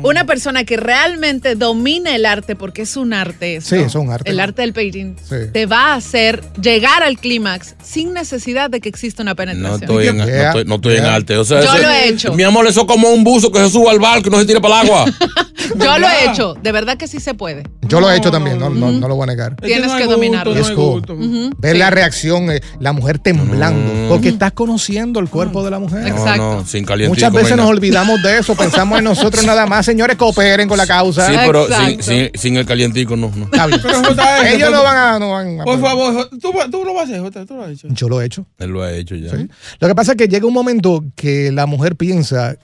Una 0.04 0.26
persona 0.26 0.64
que 0.66 0.76
realmente 0.78 1.56
domina 1.56 2.16
el 2.16 2.26
arte, 2.26 2.56
porque 2.56 2.82
es 2.82 2.98
un 2.98 3.14
arte 3.14 3.58
eso, 3.58 3.76
Sí, 3.76 3.82
es 3.82 3.96
un 3.96 4.12
arte. 4.12 4.30
el 4.30 4.40
arte 4.40 4.62
del 4.62 4.74
painting, 4.74 5.16
Sí. 5.28 5.36
te 5.54 5.66
va 5.66 5.94
a 5.94 5.96
hacer 5.96 6.44
llegar 6.62 7.02
al 7.04 7.18
clímax 7.18 7.76
sin 7.82 8.14
necesidad 8.14 8.70
de 8.70 8.82
que 8.82 8.90
exista 8.90 9.22
una 9.24 9.32
No 9.32 9.36
penetración. 9.38 9.82
estoy 9.82 10.08
en, 10.08 10.18
no 10.18 10.26
Yeah, 10.26 10.48
estoy, 10.50 10.66
no 10.66 10.76
estoy 10.76 10.96
en 10.98 11.06
arte. 11.06 11.38
O 11.38 11.46
sea, 11.46 11.62
Yo 11.62 11.74
eso- 11.74 11.82
lo 11.82 11.90
he 11.90 12.08
hecho. 12.10 12.34
Mi 12.34 12.44
amor, 12.44 12.68
eso 12.68 12.82
es 12.82 12.88
como 12.88 13.10
un 13.10 13.24
buzo 13.24 13.52
que 13.52 13.60
se 13.60 13.70
sube 13.70 13.90
al 13.90 14.00
barco 14.00 14.28
y 14.28 14.32
no 14.32 14.40
se 14.40 14.46
tira 14.46 14.60
para 14.60 14.82
el 14.82 14.88
agua. 14.88 15.06
Yo 15.80 15.98
lo 15.98 16.08
he 16.08 16.30
hecho, 16.30 16.56
de 16.62 16.72
verdad 16.74 16.98
que 16.98 17.08
sí 17.08 17.20
se 17.22 17.34
puede. 17.34 17.64
Yo 17.84 18.02
lo 18.02 18.12
he 18.12 18.18
hecho 18.18 18.32
también, 18.32 18.60
no, 18.60 18.70
no, 18.70 18.92
no 18.92 19.08
lo 19.08 19.16
voy 19.16 19.24
a 19.24 19.28
negar. 19.28 19.54
Es 19.54 19.62
que 19.62 19.68
Tienes 19.68 19.92
no 19.92 19.98
que 19.98 20.06
dominarlo. 20.08 20.54
no 20.54 20.60
Es. 20.60 21.54
Ver 21.58 21.78
la 21.78 21.90
reacción, 21.90 22.52
eh, 22.52 22.62
la 22.80 22.92
mujer 22.92 23.20
temblando, 23.20 23.94
Mm. 23.94 24.10
porque 24.10 24.30
estás 24.30 24.52
conociendo 24.52 25.20
el 25.20 25.30
cuerpo 25.30 25.64
de 25.64 25.72
la 25.72 25.80
mujer. 25.80 26.08
Exacto. 26.08 26.38
No, 26.42 26.54
no, 26.62 26.66
sin 26.66 26.84
calientico. 26.86 27.13
Muchas 27.14 27.34
veces 27.34 27.58
nos 27.58 27.68
olvidamos 27.68 28.22
de 28.22 28.40
eso, 28.40 28.56
pensamos 28.56 28.98
en 28.98 29.04
nosotros 29.06 29.46
nada 29.46 29.66
más. 29.66 29.86
Señores, 29.86 30.16
cooperen 30.18 30.68
con 30.68 30.78
la 30.78 30.88
causa. 30.88 31.28
Sí, 31.28 31.34
pero 31.46 31.66
sin, 31.68 31.74
Exacto. 31.74 32.04
sin, 32.04 32.30
sin 32.36 32.58
el 32.58 32.66
calientico 32.66 33.16
no. 33.16 33.32
no. 33.36 33.46
Está 33.46 33.68
bien. 33.68 33.80
Pero, 33.84 34.04
Jota, 34.04 34.50
Ellos 34.52 34.72
no 34.72 34.84
van 34.84 34.98
a. 34.98 35.20
No 35.20 35.32
van 35.32 35.62
a- 35.62 35.64
Por 35.64 35.80
favor, 35.80 36.30
tú, 36.30 36.52
tú 36.72 36.84
lo 36.86 36.94
vas 36.94 37.04
a 37.04 37.12
hacer, 37.12 37.22
Jota, 37.22 37.46
tú 37.46 37.56
lo 37.56 37.64
has 37.64 37.72
hecho. 37.72 37.88
Yo 37.92 38.10
lo 38.10 38.22
he 38.22 38.26
hecho. 38.26 38.46
Él 38.60 38.70
lo 38.72 38.84
ha 38.84 38.92
hecho 38.92 39.16
ya. 39.16 39.30
Sí. 39.32 39.48
Lo 39.80 39.88
que 39.88 39.96
pasa 39.96 40.12
es 40.14 40.18
que 40.18 40.28
llega 40.28 40.46
un 40.48 40.54
momento 40.54 41.04
que 41.16 41.52
la 41.52 41.66
mujer 41.66 41.96
piensa 41.96 42.58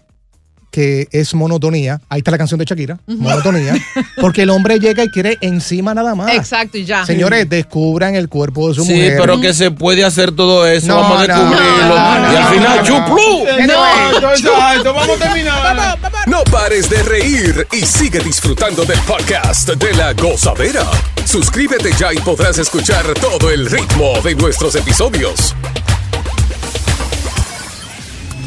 que 0.71 1.08
es 1.12 1.34
monotonía. 1.34 1.99
Ahí 2.10 2.19
está 2.19 2.32
la 2.32 2.38
canción 2.38 2.60
de 2.60 2.65
Shakira, 2.65 2.99
monotonía. 3.08 3.73
Porque 4.21 4.43
el 4.43 4.49
hombre 4.51 4.79
llega 4.79 5.03
y 5.03 5.10
quiere 5.10 5.38
encima 5.41 5.93
nada 5.93 6.13
más. 6.15 6.34
Exacto, 6.34 6.77
y 6.77 6.86
ya. 6.86 7.05
Señores, 7.05 7.49
descubran 7.49 8.15
el 8.15 8.29
cuerpo 8.29 8.69
de 8.69 8.75
su 8.75 8.84
Sí, 8.86 8.93
mujer. 8.93 9.17
pero 9.19 9.41
que 9.41 9.53
se 9.53 9.71
puede 9.71 10.03
hacer 10.05 10.32
todo 10.32 10.65
eso. 10.67 10.88
No, 10.88 10.95
Vamos 11.01 11.19
a 11.19 11.27
descubrirlo. 11.27 11.95
no, 11.95 12.19
no, 12.19 12.34
y 12.34 12.36
al 12.36 12.53
final, 12.53 12.77
no, 12.77 12.84
no. 12.84 13.05
chuplú. 13.08 13.45
No, 13.67 14.32
exacto, 14.32 14.93
vamos 14.93 15.21
a 15.21 15.23
terminar. 15.25 15.97
No 16.27 16.43
pares 16.51 16.89
de 16.89 17.01
reír 17.03 17.67
y 17.71 17.86
sigue 17.86 18.19
disfrutando 18.19 18.86
del 18.86 18.99
podcast 19.01 19.69
de 19.69 19.93
la 19.95 20.13
gozadera. 20.13 20.84
Suscríbete 21.25 21.91
ya 21.99 22.13
y 22.13 22.17
podrás 22.17 22.58
escuchar 22.58 23.05
todo 23.15 23.49
el 23.51 23.69
ritmo 23.69 24.19
de 24.23 24.36
nuestros 24.36 24.75
episodios. 24.75 25.55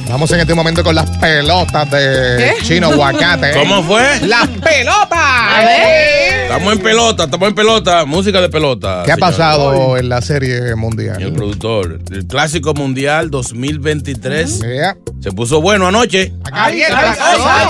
Vamos 0.08 0.30
en 0.32 0.40
este 0.40 0.54
momento 0.54 0.84
con 0.84 0.94
las 0.94 1.08
pelotas 1.18 1.90
de 1.90 2.54
¿Qué? 2.58 2.64
Chino 2.64 2.88
Aguacate. 2.88 3.52
¿Cómo 3.54 3.82
fue? 3.82 4.02
¡Las 4.26 4.46
pelotas! 4.48 5.10
A 5.18 5.64
ver. 5.64 6.42
Estamos 6.42 6.72
en 6.74 6.78
pelota, 6.80 7.24
estamos 7.24 7.48
en 7.48 7.54
pelota. 7.54 8.04
Música 8.04 8.40
de 8.42 8.50
pelota. 8.50 9.02
¿Qué 9.06 9.12
ha 9.12 9.14
señor. 9.14 9.30
pasado 9.30 9.96
en 9.96 10.08
la 10.10 10.20
serie 10.20 10.74
mundial? 10.74 11.22
El 11.22 11.32
productor. 11.32 11.98
El 12.10 12.26
Clásico 12.26 12.74
Mundial 12.74 13.30
2023 13.30 14.60
Yeah. 14.60 14.96
se 15.20 15.32
puso 15.32 15.62
bueno 15.62 15.86
anoche. 15.86 16.34
Ay, 16.52 16.82
ay, 16.82 16.92
ay, 16.92 17.16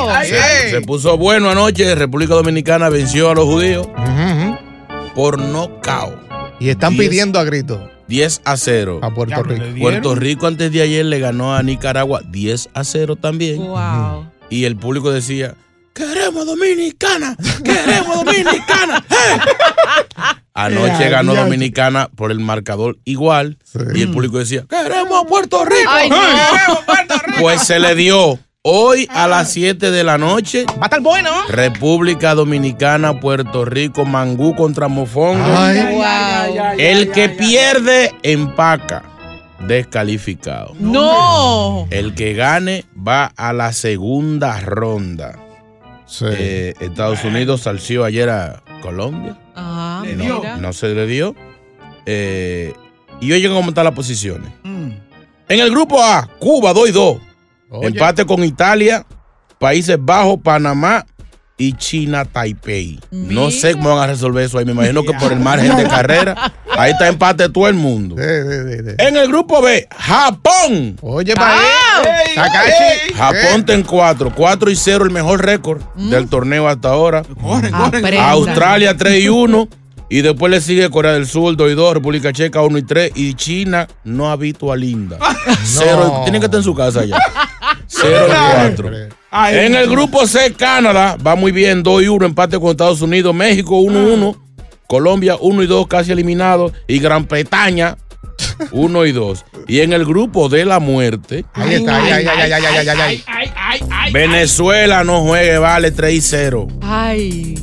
ay, 0.09 0.27
Sí. 0.27 0.71
Se 0.71 0.81
puso 0.81 1.17
bueno 1.17 1.49
anoche. 1.51 1.95
República 1.95 2.35
Dominicana 2.35 2.89
venció 2.89 3.31
a 3.31 3.35
los 3.35 3.45
judíos 3.45 3.87
Ujú, 3.87 4.03
ujú. 4.11 4.59
por 5.15 5.39
nocao. 5.39 6.19
Y 6.59 6.71
están 6.71 6.95
Diez. 6.97 7.09
pidiendo 7.09 7.39
a 7.39 7.45
gritos 7.45 7.81
10 8.09 8.43
a 8.45 8.57
0. 8.57 9.01
a 9.03 9.11
Puerto 9.15 9.43
Rico. 9.43 9.65
Puerto 9.81 10.15
Rico 10.15 10.47
antes 10.47 10.73
de 10.73 10.83
ayer 10.83 11.05
le 11.05 11.19
ganó 11.19 11.55
a 11.55 11.63
Nicaragua 11.63 12.21
10 12.29 12.71
a 12.75 12.85
0 12.85 13.17
también. 13.17 13.59
Wow. 13.59 14.27
Y 14.51 14.65
el 14.65 14.77
público 14.77 15.11
decía, 15.11 15.55
queremos 15.95 16.47
Dominicana, 16.47 17.37
queremos 17.65 18.25
Dominicana. 18.25 19.05
¡Eh! 19.11 19.41
Anoche 20.55 21.09
ganó. 21.09 21.35
Dominicana 21.35 22.09
por 22.15 22.31
el 22.31 22.39
marcador 22.39 22.99
igual. 23.05 23.59
Sí. 23.65 23.79
Y 23.95 24.03
el 24.03 24.11
público 24.11 24.39
decía, 24.39 24.65
queremos 24.69 25.25
a 25.25 25.27
Puerto 25.27 25.65
Rico. 25.65 25.89
Ay, 25.89 26.11
no. 26.11 26.17
Pues 27.41 27.63
se 27.63 27.79
le 27.79 27.95
dio. 27.95 28.39
Hoy 28.65 29.09
a 29.11 29.27
las 29.27 29.51
7 29.51 29.91
de 29.91 30.05
la 30.05 30.19
noche, 30.19 30.67
Va 30.79 30.83
a 30.83 30.85
estar 30.85 31.01
bueno. 31.01 31.31
República 31.49 32.37
Dominicana, 32.37 33.19
Puerto 33.19 33.65
Rico, 33.65 34.05
Mangú 34.05 34.55
contra 34.55 34.87
Mofongo. 34.87 35.45
Ay. 35.45 35.97
Wow. 35.97 36.79
El 36.79 37.11
que 37.11 37.29
pierde, 37.31 38.15
empaca. 38.23 39.03
Descalificado. 39.67 40.77
No. 40.79 41.89
El 41.91 42.15
que 42.15 42.35
gane 42.35 42.85
va 42.97 43.33
a 43.37 43.53
la 43.53 43.73
segunda 43.73 44.61
ronda. 44.61 45.41
Sí. 46.07 46.27
Eh, 46.29 46.75
Estados 46.79 47.25
Unidos 47.25 47.63
salció 47.63 48.05
ayer 48.05 48.31
a 48.31 48.63
Colombia. 48.81 49.37
Ah, 49.57 50.05
mira. 50.07 50.57
No 50.59 50.73
se 50.73 50.95
le 50.95 51.09
dio. 51.09 51.35
Eh, 52.07 52.73
y 53.21 53.33
oye 53.33 53.49
cómo 53.49 53.71
están 53.71 53.87
las 53.87 53.95
posiciones. 53.95 54.53
Mm. 54.63 54.91
En 55.49 55.59
el 55.59 55.71
grupo 55.73 56.01
A, 56.01 56.29
Cuba 56.39 56.73
2 56.73 56.89
y 56.91 56.93
2. 56.93 57.32
Oye. 57.73 57.89
Empate 57.89 58.25
con 58.27 58.45
Italia, 58.45 59.05
Países 59.59 59.97
Bajos, 60.01 60.39
Panamá 60.43 61.05
y 61.57 61.75
China 61.75 62.25
Taipei. 62.25 62.99
No 63.11 63.51
sé 63.51 63.73
cómo 63.73 63.95
van 63.95 64.05
a 64.09 64.13
resolver 64.13 64.45
eso 64.45 64.59
ahí. 64.59 64.65
Me 64.65 64.73
imagino 64.73 65.03
que 65.05 65.13
por 65.15 65.33
el 65.33 65.39
margen 65.41 65.77
de 65.77 65.85
carrera. 65.85 66.53
Ahí 66.77 66.93
está 66.93 67.07
empate 67.09 67.49
todo 67.51 67.69
el 67.69 67.75
mundo. 67.75 68.17
Sí, 68.19 68.25
sí, 68.25 68.59
sí, 68.79 68.85
sí. 68.89 68.95
En 68.99 69.17
el 69.17 69.29
grupo 69.29 69.61
B, 69.63 69.87
Japón. 69.97 70.97
Oye, 71.03 71.35
para 71.35 71.57
Takashi. 72.35 73.15
Japón 73.15 73.37
Eh. 73.37 73.57
está 73.59 73.75
en 73.75 73.83
4. 73.83 74.33
4 74.35 74.71
y 74.71 74.77
0, 74.77 75.05
el 75.05 75.11
mejor 75.11 75.45
récord 75.45 75.83
del 75.95 76.29
torneo 76.29 76.67
hasta 76.69 76.89
ahora. 76.89 77.23
Corre, 77.23 77.71
corre. 77.71 77.99
Aprenda. 77.99 78.31
Australia 78.31 78.97
3 78.97 79.23
y 79.25 79.29
1. 79.29 79.69
Y 80.09 80.21
después 80.21 80.51
le 80.51 80.61
sigue 80.61 80.91
Corea 80.91 81.13
del 81.13 81.27
Sur 81.27 81.57
2 81.57 81.71
y 81.71 81.75
2, 81.75 81.95
República 81.95 82.33
Checa 82.35 82.61
1 82.61 82.77
y 82.79 82.83
3. 82.83 83.13
Y 83.15 83.35
China 83.35 83.87
no 84.05 84.31
ha 84.31 84.37
visto 84.37 84.71
a 84.73 84.77
Linda. 84.77 85.17
Cero, 85.65 86.21
tiene 86.25 86.39
que 86.39 86.47
estar 86.47 86.59
en 86.59 86.65
su 86.65 86.75
casa 86.75 87.05
ya. 87.05 87.17
0-4. 87.93 89.09
en 89.51 89.75
el 89.75 89.89
grupo 89.89 90.27
C, 90.27 90.53
Canadá 90.55 91.17
va 91.25 91.37
muy 91.37 91.53
bien, 91.53 91.85
2-1, 91.85 92.27
empate 92.27 92.59
con 92.59 92.71
Estados 92.71 93.03
Unidos, 93.03 93.35
México 93.35 93.81
1-1, 93.81 94.37
ah. 94.37 94.65
Colombia 94.87 95.37
1 95.41 95.63
y 95.63 95.67
2, 95.67 95.87
casi 95.87 96.13
eliminado, 96.13 96.73
y 96.87 96.99
Gran 96.99 97.27
Bretaña 97.27 97.97
1 98.73 99.07
y 99.07 99.13
2. 99.13 99.45
Y 99.69 99.81
en 99.81 99.93
el 99.93 100.05
grupo 100.05 100.49
de 100.49 100.65
la 100.65 100.81
muerte. 100.81 101.45
Ahí 101.55 101.75
está, 101.75 102.03
ay, 102.03 102.27
ay, 102.27 103.53
ay, 103.91 104.13
Venezuela 104.13 105.05
no 105.05 105.23
juegue, 105.23 105.59
vale 105.59 105.91
3 105.91 106.15
y 106.15 106.21
0. 106.21 106.69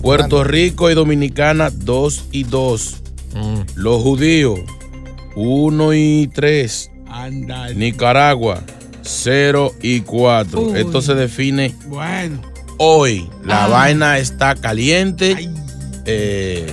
Puerto 0.02 0.44
Rico 0.44 0.90
y 0.90 0.96
Dominicana 0.96 1.70
2 1.72 2.26
y 2.32 2.44
2. 2.44 3.02
Mm. 3.36 3.60
Los 3.76 4.02
judíos 4.02 4.60
1 5.36 5.94
y 5.94 6.30
3. 6.34 6.92
Nicaragua 7.76 8.64
0 9.04 9.74
y 9.82 10.02
4. 10.02 10.60
Uy. 10.62 10.80
Esto 10.80 11.02
se 11.02 11.16
define 11.16 11.76
Bueno. 11.88 12.42
hoy. 12.78 13.30
La 13.46 13.66
Ah. 13.66 13.68
vaina 13.68 14.18
está 14.18 14.56
caliente. 14.56 15.50
Eh, 16.06 16.72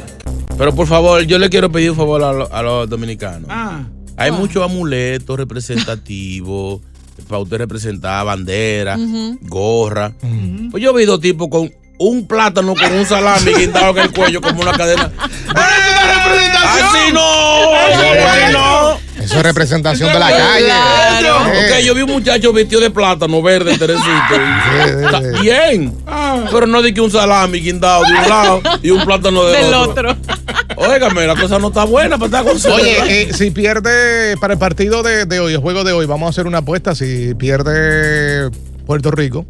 pero 0.57 0.75
por 0.75 0.87
favor, 0.87 1.23
yo 1.23 1.39
le 1.39 1.51
quiero 1.51 1.71
pedir 1.71 1.91
un 1.91 1.97
favor 1.97 2.23
a, 2.25 2.33
lo- 2.33 2.53
a 2.55 2.63
los 2.63 2.89
dominicanos. 2.89 3.49
Ah. 3.51 3.85
Hay 4.17 4.31
muchos 4.33 4.63
amuletos 4.65 5.37
representativos 5.37 6.81
para 7.29 7.41
usted 7.41 7.59
representar 7.59 8.25
bandera, 8.25 8.97
gorra. 9.43 10.13
Pues 10.71 10.83
yo 10.83 10.91
he 10.93 10.97
visto 10.99 11.19
tipos 11.21 11.49
con 11.49 11.71
un 11.99 12.27
plátano 12.27 12.75
con 12.75 12.93
un 12.93 13.05
salami 13.07 13.53
guindado 13.59 13.91
en 13.91 13.99
el 13.99 14.13
cuello 14.13 14.41
como 14.41 14.61
una 14.63 14.73
cadena. 14.73 15.11
¡Así 15.55 17.13
no! 17.13 17.73
¡Así 17.75 18.53
no! 18.53 19.06
Eso 19.27 19.37
es 19.39 19.43
representación 19.43 20.13
de 20.13 20.19
la 20.19 20.31
calle. 20.31 20.65
Claro. 20.67 21.53
Eh. 21.53 21.67
Ok, 21.79 21.85
yo 21.85 21.95
vi 21.95 22.03
un 22.03 22.11
muchacho 22.13 22.53
vestido 22.53 22.81
de 22.81 22.91
plátano 22.91 23.43
verde, 23.43 23.77
Teresito. 23.77 24.11
bien. 25.43 25.95
Pero 26.51 26.67
no 26.67 26.81
de 26.83 26.95
que 26.95 27.01
un 27.01 27.11
salami 27.11 27.61
guindado 27.61 28.05
de 28.05 28.11
un 28.13 28.29
lado 28.29 28.63
y 28.83 28.91
un 28.91 29.05
plátano 29.05 29.45
del 29.45 29.65
Del 29.65 29.75
otro. 29.75 30.11
otro. 30.13 30.35
Óigame, 30.77 31.27
la 31.27 31.35
cosa 31.35 31.59
no 31.59 31.69
está 31.69 31.85
buena 31.85 32.19
para 32.19 32.27
estar 32.27 32.45
con 32.45 32.73
Oye, 32.73 33.23
eh, 33.23 33.33
si 33.33 33.51
pierde 33.51 34.37
para 34.39 34.55
el 34.55 34.59
partido 34.59 35.03
de, 35.03 35.25
de 35.27 35.41
hoy, 35.41 35.55
el 35.55 35.61
juego 35.61 35.85
de 35.85 35.93
hoy, 35.93 36.07
vamos 36.07 36.27
a 36.27 36.31
hacer 36.31 36.47
una 36.47 36.59
apuesta. 36.59 36.95
Si 36.95 37.35
pierde 37.35 38.51
Puerto 38.87 39.11
Rico. 39.11 39.45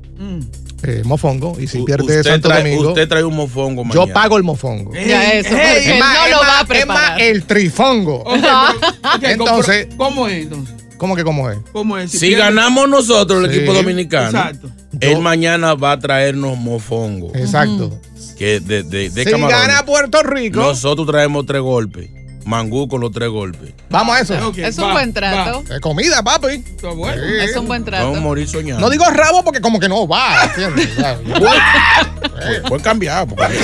Eh, 0.83 1.03
mofongo. 1.05 1.57
Y 1.59 1.67
si 1.69 1.83
pierde 1.83 2.03
usted 2.05 2.23
Santo 2.25 2.49
trae, 2.49 2.63
Domingo, 2.63 2.89
Usted 2.91 3.09
trae 3.09 3.25
un 3.25 3.35
mofongo 3.37 3.83
yo 3.93 4.01
mañana. 4.01 4.13
pago 4.15 4.37
el 4.37 4.43
mofongo. 4.43 4.93
Ya 4.95 5.33
eso, 5.33 5.49
Ey, 5.51 5.57
porque 5.57 5.93
Es 5.95 5.99
más, 6.01 6.19
no 6.19 6.25
es 6.27 6.31
lo 6.31 6.37
más- 6.39 6.49
va 6.49 6.59
a 6.59 6.61
es 6.63 6.67
preparar. 6.67 7.11
más, 7.13 7.21
el 7.23 7.45
trifongo. 7.45 8.25
Entonces- 9.23 9.89
¿Cómo 9.97 10.27
es 10.29 10.43
entonces? 10.43 10.75
¿Cómo 10.97 11.15
que 11.15 11.25
cómo 11.25 11.51
es? 11.51 11.59
¿Cómo 11.73 11.99
es? 11.99 12.11
Si 12.11 12.19
pierde- 12.31 12.39
ganamos 12.39 12.89
nosotros, 12.89 13.45
el 13.45 13.51
Sí. 13.51 13.57
equipo 13.59 13.75
dominicano, 13.75 14.29
Exacto. 14.39 14.71
él 15.01 15.13
Yo- 15.13 15.21
mañana 15.21 15.75
va 15.75 15.93
a 15.93 15.99
traernos 15.99 16.57
mofongo. 16.57 17.33
Exacto. 17.35 18.01
Que 18.39 18.61
de, 18.61 18.83
de, 18.83 19.11
de 19.11 19.25
Si 19.25 19.31
camarones. 19.31 19.67
gana 19.67 19.85
Puerto 19.85 20.23
Rico, 20.23 20.61
Nosotros 20.61 21.07
traemos 21.07 21.45
tres 21.47 21.61
golpes. 21.61 22.09
Mangú 22.47 22.87
con 22.89 23.01
los 23.01 23.11
tres 23.11 23.29
golpes. 23.29 23.73
vamos 23.91 24.17
a 24.17 24.21
eso. 24.21 24.35
Es 24.57 24.79
un 24.79 24.85
va, 24.85 24.93
buen 24.93 25.13
trato. 25.13 25.65
Es 25.69 25.81
comida, 25.81 26.23
papi. 26.23 26.55
Está 26.65 26.89
bueno. 26.91 27.21
Sí. 27.23 27.33
Es 27.45 27.57
un 27.57 27.67
buen 27.67 27.85
Vamos 27.85 27.99
a 28.01 28.05
trato. 28.05 28.21
morir 28.21 28.49
soñando. 28.49 28.81
No 28.81 28.89
digo 28.89 29.05
rabo 29.11 29.43
porque 29.43 29.61
como 29.61 29.81
que 29.81 29.89
no 29.89 30.07
va, 30.07 30.45
¿entiendes? 30.45 30.89
Cambiar. 32.83 33.27
porque- 33.27 33.47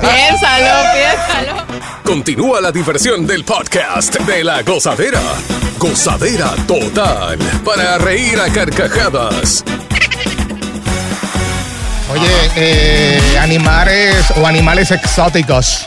Piénsalo, 0.00 0.82
piénsalo. 0.92 1.64
Continúa 2.04 2.60
la 2.60 2.70
diversión 2.70 3.26
del 3.26 3.44
podcast 3.44 4.14
de 4.20 4.44
la 4.44 4.62
gozadera. 4.62 5.20
Gozadera 5.78 6.50
total. 6.66 7.38
Para 7.64 7.96
reír 7.98 8.38
a 8.40 8.50
carcajadas. 8.52 9.64
Oye, 12.12 12.28
eh, 12.56 13.20
animales 13.40 14.24
o 14.36 14.46
animales 14.46 14.90
exóticos. 14.90 15.86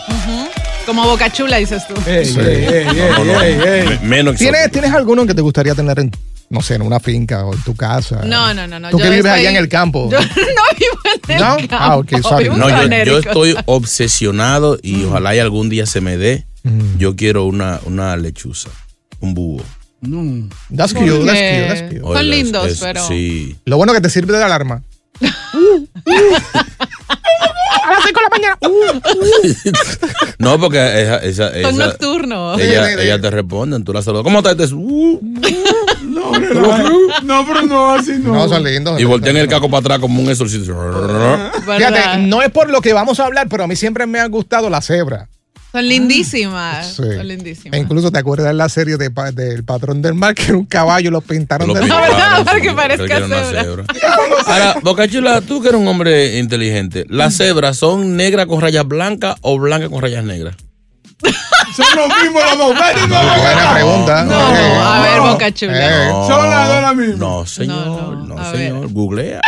Como 0.91 1.07
boca 1.07 1.31
chula, 1.31 1.55
dices 1.57 1.87
tú. 1.87 1.93
Ey, 2.05 2.25
Sí. 2.25 2.37
ey, 2.39 2.65
ey, 2.65 2.85
No, 2.85 3.23
no, 3.23 3.41
ey, 3.41 3.53
ey, 3.53 3.57
me- 3.59 3.93
ey. 3.93 3.99
Menos 4.03 4.35
¿Tienes, 4.35 4.59
exótico. 4.61 4.73
¿Tienes 4.81 4.93
alguno 4.93 5.25
que 5.25 5.33
te 5.33 5.41
gustaría 5.41 5.73
tener 5.73 5.97
en, 5.99 6.11
no 6.49 6.61
sé, 6.61 6.75
en 6.75 6.81
una 6.81 6.99
finca 6.99 7.45
o 7.45 7.53
en 7.53 7.61
tu 7.63 7.73
casa? 7.75 8.23
No, 8.25 8.53
no, 8.53 8.67
no, 8.67 8.77
no. 8.77 8.89
¿Tú 8.89 8.97
yo 8.97 9.03
que 9.05 9.09
vives 9.09 9.25
estoy- 9.25 9.39
allá 9.39 9.49
en 9.51 9.55
el 9.55 9.69
campo? 9.69 10.09
Yo 10.11 10.19
no 10.19 10.25
vivo 10.27 10.99
en 11.27 11.31
el 11.35 11.39
¿No? 11.39 11.57
campo. 11.69 11.75
Ah, 11.79 11.95
ok, 11.97 12.09
sorry. 12.21 12.43
vivo 12.43 12.55
en 12.55 12.59
No, 12.59 12.69
yo, 12.69 12.75
yo 12.75 12.81
Connecticut. 12.81 13.25
estoy 13.27 13.55
obsesionado 13.67 14.77
y 14.83 15.03
ojalá 15.05 15.33
y 15.35 15.39
algún 15.39 15.69
día 15.69 15.85
se 15.85 16.01
me 16.01 16.17
dé. 16.17 16.45
Yo 16.97 17.15
quiero 17.15 17.45
una, 17.45 17.79
una 17.85 18.15
lechuza, 18.17 18.69
un 19.21 19.33
búho. 19.33 19.63
That's 20.75 20.93
cute, 20.93 21.09
that's 21.25 21.39
cute, 21.39 21.67
that's 21.67 21.81
cute. 21.83 21.99
Son 22.01 22.09
Oiga, 22.09 22.23
lindos, 22.23 22.67
es- 22.67 22.79
pero- 22.79 23.07
Sí. 23.07 23.55
Lo 23.65 23.77
bueno 23.77 23.93
que 23.93 24.01
te 24.01 24.09
sirve 24.09 24.37
de 24.37 24.43
alarma. 24.43 24.83
A 27.83 27.91
las 27.93 28.03
5 28.05 28.19
de 28.19 28.23
la 28.23 28.29
mañana. 28.29 28.57
No, 30.39 30.59
porque 30.59 30.77
esa, 30.77 31.17
esa, 31.17 31.49
Son 31.51 31.75
esa- 31.75 31.85
nocturnos. 31.87 32.59
ella, 32.59 32.87
Sí, 32.87 32.93
sí, 32.95 33.01
ella 33.03 33.21
te 33.21 33.29
responden, 33.29 33.83
tú 33.83 33.93
la 33.93 34.01
saludas. 34.01 34.23
¿Cómo 34.23 34.39
estás? 34.39 34.57
Te- 34.57 34.73
uh, 34.73 35.19
No, 36.03 36.33
relaja. 36.33 36.89
no, 37.23 37.45
pero 37.45 37.61
no, 37.63 37.91
así 37.93 38.13
no. 38.17 38.33
No, 38.33 38.49
son 38.49 38.63
lindos. 38.63 38.99
y 38.99 39.03
voltean 39.03 39.37
el 39.37 39.47
caco 39.47 39.69
para 39.69 39.79
atrás 39.81 39.99
como 39.99 40.19
un 40.21 40.29
exorcista. 40.29 40.73
Fíjate, 41.77 42.17
no 42.21 42.41
es 42.41 42.49
por 42.49 42.69
lo 42.71 42.81
que 42.81 42.91
vamos 42.93 43.19
a 43.19 43.25
hablar, 43.25 43.47
pero 43.49 43.63
a 43.63 43.67
mí 43.67 43.75
siempre 43.75 44.07
me 44.07 44.19
han 44.19 44.31
gustado 44.31 44.69
las 44.69 44.87
cebras. 44.87 45.27
Son 45.71 45.87
lindísimas. 45.87 46.87
Sí. 46.87 46.95
Son 46.95 47.11
E 47.19 47.23
lindísimas. 47.23 47.79
incluso 47.79 48.11
te 48.11 48.19
acuerdas 48.19 48.47
de 48.47 48.53
la 48.53 48.67
serie 48.67 48.97
de 48.97 49.09
pa- 49.09 49.31
del 49.31 49.63
patrón 49.63 50.01
del 50.01 50.13
mar, 50.15 50.35
que 50.35 50.43
era 50.43 50.57
un 50.57 50.65
caballo, 50.65 51.11
lo 51.11 51.21
pintaron 51.21 51.67
Lo 51.69 51.73
de 51.73 51.87
La 51.87 52.01
verdad, 52.01 52.37
sí, 52.39 52.43
para 52.75 52.97
que 52.97 53.03
una 53.23 53.43
cebra. 53.43 53.85
Ahora, 54.47 54.75
Bocachula, 54.83 55.41
tú 55.41 55.61
que 55.61 55.69
eres 55.69 55.79
un 55.79 55.87
hombre 55.87 56.39
inteligente, 56.39 57.05
¿las 57.09 57.37
cebras 57.37 57.77
son 57.77 58.17
negras 58.17 58.47
con 58.47 58.59
rayas 58.61 58.85
blancas 58.85 59.35
o 59.41 59.57
blancas 59.59 59.89
con 59.89 60.01
rayas 60.01 60.23
negras? 60.25 60.55
Son 61.75 61.85
los 61.95 62.07
mismos 62.21 62.41
los 62.49 62.57
dos. 62.57 62.73
Buena 62.75 63.73
pregunta. 63.73 64.23
No, 64.25 64.33
Eh, 64.55 64.73
a 64.83 65.01
ver, 65.03 65.17
No. 65.17 65.31
Boca 65.31 65.51
Chula. 65.53 66.07
Eh. 66.07 66.09
Son 66.27 66.49
las 66.49 66.67
dos 66.67 66.81
las 66.81 66.95
mismas. 66.95 67.17
No, 67.19 67.45
señor, 67.45 67.85
No, 67.85 68.11
no, 68.15 68.35
no, 68.35 68.37
a 68.41 68.51
señor. 68.51 68.87
Googlea. 68.91 69.39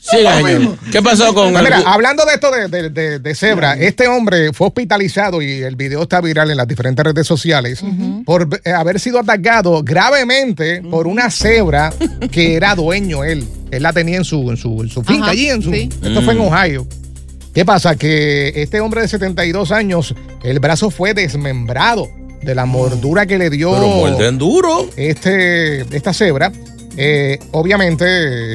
Señor. 0.00 0.76
¿Qué 0.90 1.02
pasó 1.02 1.32
con 1.34 1.48
Mira, 1.52 1.78
el- 1.78 1.86
hablando 1.86 2.24
de 2.24 2.34
esto 2.34 2.50
de, 2.50 2.68
de, 2.68 2.90
de- 2.90 3.18
de 3.18 3.34
cebra, 3.34 3.74
este 3.74 4.08
hombre 4.08 4.52
fue 4.52 4.68
hospitalizado 4.68 5.42
y 5.42 5.62
el 5.62 5.76
video 5.76 6.02
está 6.02 6.20
viral 6.20 6.50
en 6.50 6.56
las 6.56 6.68
diferentes 6.68 7.04
redes 7.04 7.26
sociales 7.26 7.82
por 8.24 8.48
eh, 8.64 8.70
haber 8.72 8.98
sido 9.00 9.18
atacado 9.20 9.82
gravemente 9.84 10.82
por 10.82 11.06
una 11.06 11.30
cebra 11.30 11.92
que 12.30 12.54
era 12.56 12.74
dueño 12.74 13.24
él. 13.24 13.44
Él 13.70 13.82
la 13.82 13.92
tenía 13.92 14.16
en 14.16 14.24
su, 14.24 14.50
en 14.50 14.56
su, 14.56 14.80
en 14.82 14.88
su 14.88 15.02
finca 15.02 15.24
Ajá, 15.24 15.32
allí. 15.32 15.48
En 15.48 15.62
su, 15.62 15.72
sí. 15.72 15.88
Esto 16.02 16.22
fue 16.22 16.34
en 16.34 16.38
Mm. 16.38 16.42
Ohio. 16.42 16.86
¿Qué 17.54 17.64
pasa? 17.64 17.96
Que 17.96 18.52
este 18.56 18.80
hombre 18.80 19.00
de 19.00 19.08
72 19.08 19.72
años, 19.72 20.14
el 20.44 20.60
brazo 20.60 20.90
fue 20.90 21.14
desmembrado 21.14 22.08
de 22.42 22.54
la 22.54 22.66
mordura 22.66 23.26
que 23.26 23.38
le 23.38 23.48
dio 23.50 23.72
Pero 23.72 24.32
duro. 24.32 24.88
este, 24.96 25.80
esta 25.96 26.12
cebra. 26.12 26.52
Eh, 26.98 27.38
obviamente 27.52 28.04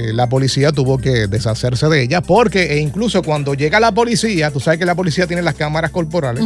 eh, 0.09 0.13
la 0.13 0.27
policía 0.27 0.71
tuvo 0.71 0.97
que 0.97 1.27
deshacerse 1.27 1.87
de 1.89 2.01
ella 2.01 2.21
porque 2.21 2.73
e 2.73 2.79
incluso 2.79 3.21
cuando 3.21 3.53
llega 3.53 3.79
la 3.79 3.91
policía, 3.91 4.49
tú 4.51 4.59
sabes 4.59 4.79
que 4.79 4.85
la 4.85 4.95
policía 4.95 5.27
tiene 5.27 5.41
las 5.43 5.53
cámaras 5.55 5.91
corporales, 5.91 6.43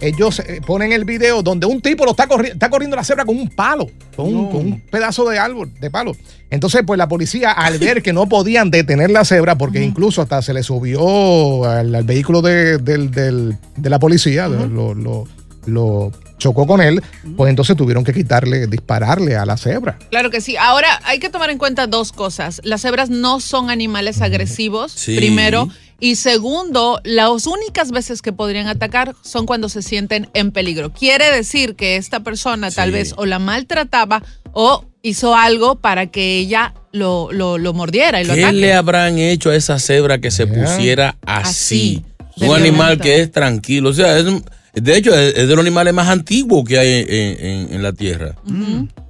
ellos 0.00 0.38
eh, 0.40 0.60
ponen 0.64 0.92
el 0.92 1.04
video 1.04 1.42
donde 1.42 1.66
un 1.66 1.80
tipo 1.80 2.04
lo 2.04 2.12
está, 2.12 2.28
corri- 2.28 2.52
está 2.52 2.70
corriendo 2.70 2.94
la 2.96 3.02
cebra 3.02 3.24
con 3.24 3.36
un 3.36 3.48
palo, 3.48 3.86
con 4.14 4.26
un, 4.34 4.46
con 4.50 4.56
un 4.60 4.80
pedazo 4.80 5.28
de 5.28 5.38
árbol, 5.38 5.72
de 5.80 5.90
palo. 5.90 6.12
Entonces, 6.50 6.82
pues 6.86 6.96
la 6.98 7.08
policía 7.08 7.50
al 7.50 7.78
ver 7.78 8.00
que 8.02 8.12
no 8.12 8.28
podían 8.28 8.70
detener 8.70 9.10
la 9.10 9.24
cebra, 9.24 9.58
porque 9.58 9.82
incluso 9.82 10.22
hasta 10.22 10.40
se 10.40 10.54
le 10.54 10.62
subió 10.62 11.64
al, 11.64 11.94
al 11.94 12.04
vehículo 12.04 12.42
de, 12.42 12.78
del- 12.78 13.10
del- 13.10 13.56
de 13.76 13.90
la 13.90 13.98
policía, 13.98 14.46
lo, 14.48 14.94
lo- 14.94 15.26
lo 15.66 16.12
chocó 16.38 16.66
con 16.66 16.80
él, 16.80 17.02
pues 17.36 17.50
entonces 17.50 17.76
tuvieron 17.76 18.04
que 18.04 18.12
quitarle, 18.14 18.66
dispararle 18.66 19.36
a 19.36 19.44
la 19.44 19.56
cebra. 19.56 19.98
Claro 20.10 20.30
que 20.30 20.40
sí. 20.40 20.56
Ahora 20.56 21.00
hay 21.04 21.18
que 21.18 21.28
tomar 21.28 21.50
en 21.50 21.58
cuenta 21.58 21.86
dos 21.86 22.12
cosas. 22.12 22.60
Las 22.64 22.82
cebras 22.82 23.10
no 23.10 23.40
son 23.40 23.70
animales 23.70 24.20
agresivos, 24.22 24.92
Sí. 24.92 25.16
primero. 25.16 25.68
Y 26.00 26.14
segundo, 26.14 27.00
las 27.02 27.46
únicas 27.46 27.90
veces 27.90 28.22
que 28.22 28.32
podrían 28.32 28.68
atacar 28.68 29.16
son 29.22 29.46
cuando 29.46 29.68
se 29.68 29.82
sienten 29.82 30.28
en 30.32 30.52
peligro. 30.52 30.92
Quiere 30.92 31.30
decir 31.32 31.74
que 31.74 31.96
esta 31.96 32.20
persona 32.20 32.70
tal 32.70 32.92
vez 32.92 33.14
o 33.16 33.26
la 33.26 33.40
maltrataba 33.40 34.22
o 34.52 34.84
hizo 35.02 35.34
algo 35.34 35.74
para 35.74 36.06
que 36.06 36.38
ella 36.38 36.72
lo, 36.92 37.30
lo, 37.32 37.58
lo 37.58 37.72
mordiera 37.74 38.20
y 38.20 38.24
lo 38.24 38.34
¿Qué 38.34 38.44
ataque. 38.44 38.58
le 38.58 38.74
habrán 38.74 39.18
hecho 39.18 39.50
a 39.50 39.56
esa 39.56 39.78
cebra 39.80 40.18
que 40.20 40.30
se 40.30 40.46
Yeah. 40.46 40.54
pusiera 40.64 41.16
así? 41.26 42.04
Así, 42.36 42.44
un 42.46 42.54
animal 42.54 43.00
que 43.00 43.20
es 43.20 43.32
tranquilo. 43.32 43.90
O 43.90 43.92
sea, 43.92 44.16
es 44.18 44.24
un- 44.24 44.44
de 44.82 44.96
hecho, 44.96 45.14
es, 45.14 45.34
de 45.34 45.46
los 45.46 45.60
animales 45.60 45.94
más 45.94 46.08
antiguos 46.08 46.64
que 46.64 46.78
hay 46.78 47.06
en 47.08 47.82
la 47.82 47.92
tierra. 47.92 48.34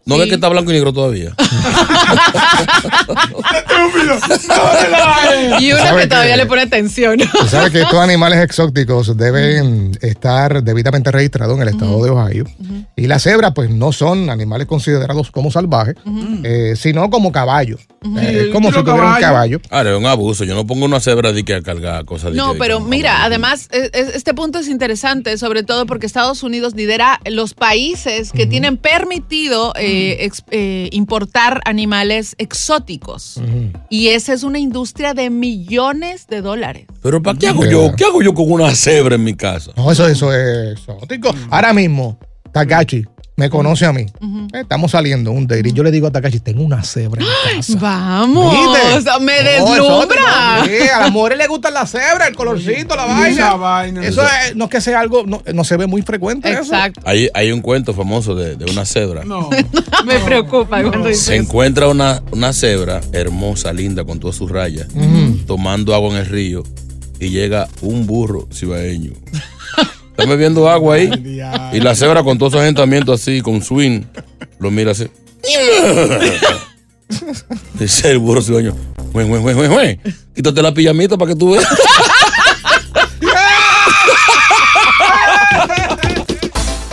¿No 0.09 0.15
Sí. 0.15 0.21
ves 0.21 0.29
que 0.31 0.35
está 0.37 0.49
blanco 0.49 0.71
y 0.71 0.75
negro 0.75 0.93
todavía? 0.93 1.35
Estúpido. 2.99 4.15
No, 4.49 4.83
relaja. 4.83 5.61
Y 5.61 5.73
uno 5.73 5.83
¿Sabe 5.83 6.01
que 6.03 6.07
todavía 6.09 6.37
le 6.37 6.47
pone 6.47 6.63
atención. 6.63 7.19
Sabes 7.49 7.71
que 7.73 7.83
estos 7.83 7.99
animales 8.01 8.39
exóticos 8.43 9.17
deben 9.17 9.97
estar 10.01 10.63
debidamente 10.63 11.11
registrados 11.13 11.57
en 11.57 11.63
el 11.63 11.69
estado 11.69 12.03
de 12.03 12.11
Ohio. 12.11 12.45
Y 12.97 13.07
las 13.07 13.23
cebras, 13.23 13.53
pues, 13.55 13.71
no 13.71 13.93
son 13.93 14.31
animales 14.31 14.67
considerados 14.67 15.31
como 15.31 15.51
salvajes, 15.51 15.95
eh, 16.43 16.75
sino 16.77 17.11
como 17.11 17.31
caballos. 17.31 17.81
Eh, 18.21 18.45
es 18.47 18.53
como 18.53 18.69
si 18.69 18.75
Tiro 18.79 18.85
tuvieran 18.85 19.15
un 19.15 19.21
caballo. 19.21 19.61
Ahora, 19.71 19.91
es 19.91 19.97
un 19.99 20.07
abuso. 20.07 20.45
Yo 20.45 20.55
no 20.55 20.67
pongo 20.67 20.85
una 20.87 21.01
cebra 21.01 21.33
de 21.33 21.45
que 21.45 21.55
a 21.55 21.63
cargar 21.63 22.05
cosas. 22.05 22.33
No, 22.33 22.55
pero 22.55 22.79
que- 22.79 22.85
mira, 22.85 23.25
además, 23.25 23.69
e- 23.73 23.91
e- 23.93 24.13
este 24.15 24.35
punto 24.35 24.59
es 24.59 24.69
interesante, 24.69 25.37
sobre 25.37 25.63
todo 25.65 25.85
porque 25.87 26.07
Estados 26.07 26.43
Unidos 26.43 26.75
lidera 26.75 27.21
los 27.27 27.55
países 27.55 28.33
que 28.33 28.47
tienen 28.47 28.77
permitido 28.79 29.73
eh, 29.77 29.98
ex- 30.21 30.45
eh, 30.51 30.89
importar 30.93 31.61
animales 31.65 32.35
exóticos. 32.39 33.41
Y 33.89 34.09
esa 34.09 34.33
es 34.33 34.43
una 34.43 34.59
industria 34.59 35.15
de 35.15 35.31
millones 35.31 36.27
de 36.27 36.41
dólares. 36.43 36.87
Pero 37.03 37.23
¿para 37.23 37.39
qué 37.39 37.49
hago 37.49 37.65
yo? 37.65 37.93
¿Qué 37.97 38.05
hago 38.05 38.23
yo 38.23 38.35
con 38.35 38.51
una 38.51 38.75
cebra 38.75 39.15
en 39.15 39.25
mi 39.25 39.35
casa? 39.35 39.73
No, 39.77 39.91
eso, 39.91 40.07
eso 40.09 40.33
es 40.33 40.73
exótico. 40.73 41.35
Ahora 41.51 41.73
mismo, 41.73 42.19
Takachi 42.53 43.05
me 43.39 43.49
conoce 43.49 43.87
a 43.87 43.93
mí. 43.93 44.03
Eh, 44.03 44.61
Estamos 44.61 44.91
saliendo 44.91 45.31
un 45.31 45.47
date 45.47 45.69
y 45.69 45.73
yo 45.73 45.83
le 45.85 45.91
digo 45.91 46.09
a 46.09 46.11
Takachi, 46.11 46.41
tengo 46.41 46.63
una 46.63 46.83
cebra 46.83 47.23
en 47.23 47.57
casa. 47.57 47.79
Vamos, 47.81 48.53
¿Viste? 48.53 49.11
me 49.21 49.33
No, 49.59 49.71
deslumbra. 49.71 50.65
Sí, 50.65 50.89
a 50.89 51.01
las 51.01 51.13
mujeres 51.13 51.39
les 51.39 51.49
gustan 51.49 51.73
las 51.75 51.91
cebras, 51.91 52.29
el 52.29 52.35
colorcito, 52.35 52.97
la 52.97 53.05
vaina. 53.07 53.29
Esa 53.29 53.55
vaina. 53.55 54.05
Eso 54.07 54.23
es- 54.23 54.57
no 54.57 54.65
es 54.65 54.71
que 54.71 54.81
sea 54.81 55.01
algo, 55.01 55.25
no, 55.25 55.43
no 55.55 55.65
se 55.65 55.77
ve 55.77 55.87
muy 55.87 56.03
frecuente. 56.03 56.51
eso. 56.51 56.63
Exacto. 56.63 57.01
Hay, 57.05 57.29
hay 57.33 57.53
un 57.53 57.61
cuento 57.61 57.95
famoso 57.95 58.35
de, 58.35 58.57
de 58.57 58.65
una 58.71 58.85
cebra. 58.85 59.25
No. 59.25 59.49
Me 60.05 60.19
preocupa 60.19 60.81
cuando 60.83 61.05
Se 61.05 61.09
dices. 61.11 61.29
encuentra 61.41 61.89
una, 61.89 62.23
una 62.33 62.53
cebra 62.53 63.01
hermosa, 63.13 63.73
linda, 63.73 64.05
con 64.05 64.19
todas 64.19 64.35
sus 64.37 64.51
rayas, 64.51 64.89
tomando 65.47 65.95
agua 65.95 66.11
en 66.11 66.17
el 66.17 66.27
río 66.27 66.65
y 67.21 67.29
llega 67.31 67.69
un 67.83 68.07
burro 68.07 68.49
cibaeño. 68.53 69.13
Está 70.19 70.29
bebiendo 70.29 70.69
agua 70.69 70.97
ahí 70.97 71.09
y 71.73 71.79
la 71.79 71.95
cebra 71.95 72.25
con 72.25 72.39
todo 72.39 72.51
su 72.51 72.59
asentamiento 72.59 73.13
así, 73.13 73.41
con 73.41 73.63
swing, 73.63 74.03
lo 74.59 74.69
mira 74.69 74.91
así. 74.91 75.07
Dice 77.75 78.11
el 78.11 78.19
burro 78.19 78.43
cibaeño, 78.43 78.75
"Jue, 79.13 79.25
jue, 79.25 79.39
jue, 79.39 79.55
jue, 79.55 79.69
jue, 79.69 80.01
quítate 80.35 80.61
la 80.61 80.75
pijamita 80.75 81.17
para 81.17 81.31
que 81.31 81.37
tú 81.39 81.53
veas. 81.53 81.65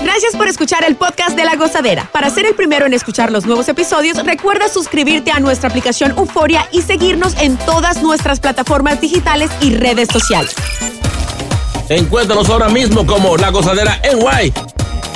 Gracias 0.03 0.35
por 0.37 0.47
escuchar 0.47 0.83
el 0.85 0.95
podcast 0.95 1.35
de 1.35 1.45
La 1.45 1.55
Gozadera. 1.55 2.07
Para 2.13 2.29
ser 2.29 2.45
el 2.45 2.53
primero 2.53 2.85
en 2.85 2.93
escuchar 2.93 3.31
los 3.31 3.45
nuevos 3.45 3.67
episodios, 3.69 4.23
recuerda 4.23 4.69
suscribirte 4.69 5.31
a 5.31 5.39
nuestra 5.39 5.69
aplicación 5.69 6.11
Euforia 6.11 6.67
y 6.71 6.83
seguirnos 6.83 7.33
en 7.41 7.57
todas 7.57 8.03
nuestras 8.03 8.39
plataformas 8.39 9.01
digitales 9.01 9.49
y 9.61 9.73
redes 9.75 10.09
sociales. 10.11 10.53
Encuéntranos 11.89 12.49
ahora 12.49 12.69
mismo 12.69 13.05
como 13.05 13.37
La 13.37 13.49
Gozadera 13.49 13.99
en 14.03 14.19
Guay. 14.19 14.53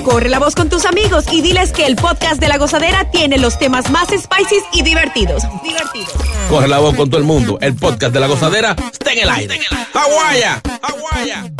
Corre 0.03 0.29
la 0.29 0.39
voz 0.39 0.55
con 0.55 0.69
tus 0.69 0.85
amigos 0.85 1.25
y 1.31 1.41
diles 1.41 1.71
que 1.71 1.85
el 1.85 1.95
podcast 1.95 2.39
de 2.39 2.47
La 2.47 2.57
Gozadera 2.57 3.09
tiene 3.11 3.37
los 3.37 3.57
temas 3.57 3.89
más 3.89 4.07
spicy 4.09 4.57
y 4.73 4.83
divertidos. 4.83 5.43
Divertidos. 5.63 6.13
Corre 6.49 6.67
la 6.67 6.79
voz 6.79 6.95
con 6.95 7.09
todo 7.09 7.19
el 7.19 7.25
mundo. 7.25 7.57
El 7.61 7.75
podcast 7.75 8.13
de 8.13 8.19
La 8.19 8.27
Gozadera 8.27 8.75
está 8.91 9.11
en 9.11 9.19
el 9.19 9.29
aire. 9.29 9.59
¡Aguaya! 9.93 10.61
¡Aguaya! 10.81 11.51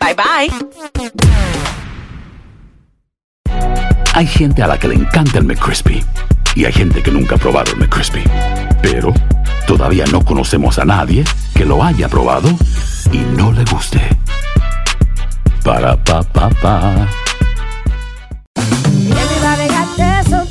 Bye 0.00 0.14
bye. 0.14 0.50
Hay 4.14 4.26
gente 4.26 4.62
a 4.62 4.66
la 4.66 4.78
que 4.78 4.88
le 4.88 4.96
encanta 4.96 5.38
el 5.38 5.44
McCrispy 5.44 6.04
y 6.56 6.64
hay 6.64 6.72
gente 6.72 7.02
que 7.02 7.10
nunca 7.10 7.36
ha 7.36 7.38
probado 7.38 7.70
el 7.72 7.78
McCrispy. 7.78 8.24
Pero 8.82 9.14
todavía 9.68 10.06
no 10.10 10.24
conocemos 10.24 10.78
a 10.78 10.86
nadie 10.86 11.24
que 11.54 11.66
lo 11.66 11.84
haya 11.84 12.08
probado 12.08 12.48
y 13.12 13.18
no 13.18 13.52
le 13.52 13.64
guste. 13.66 14.00
Para 15.62 15.94
pa 16.02 16.22
pa 16.22 16.48
pa. 16.48 17.06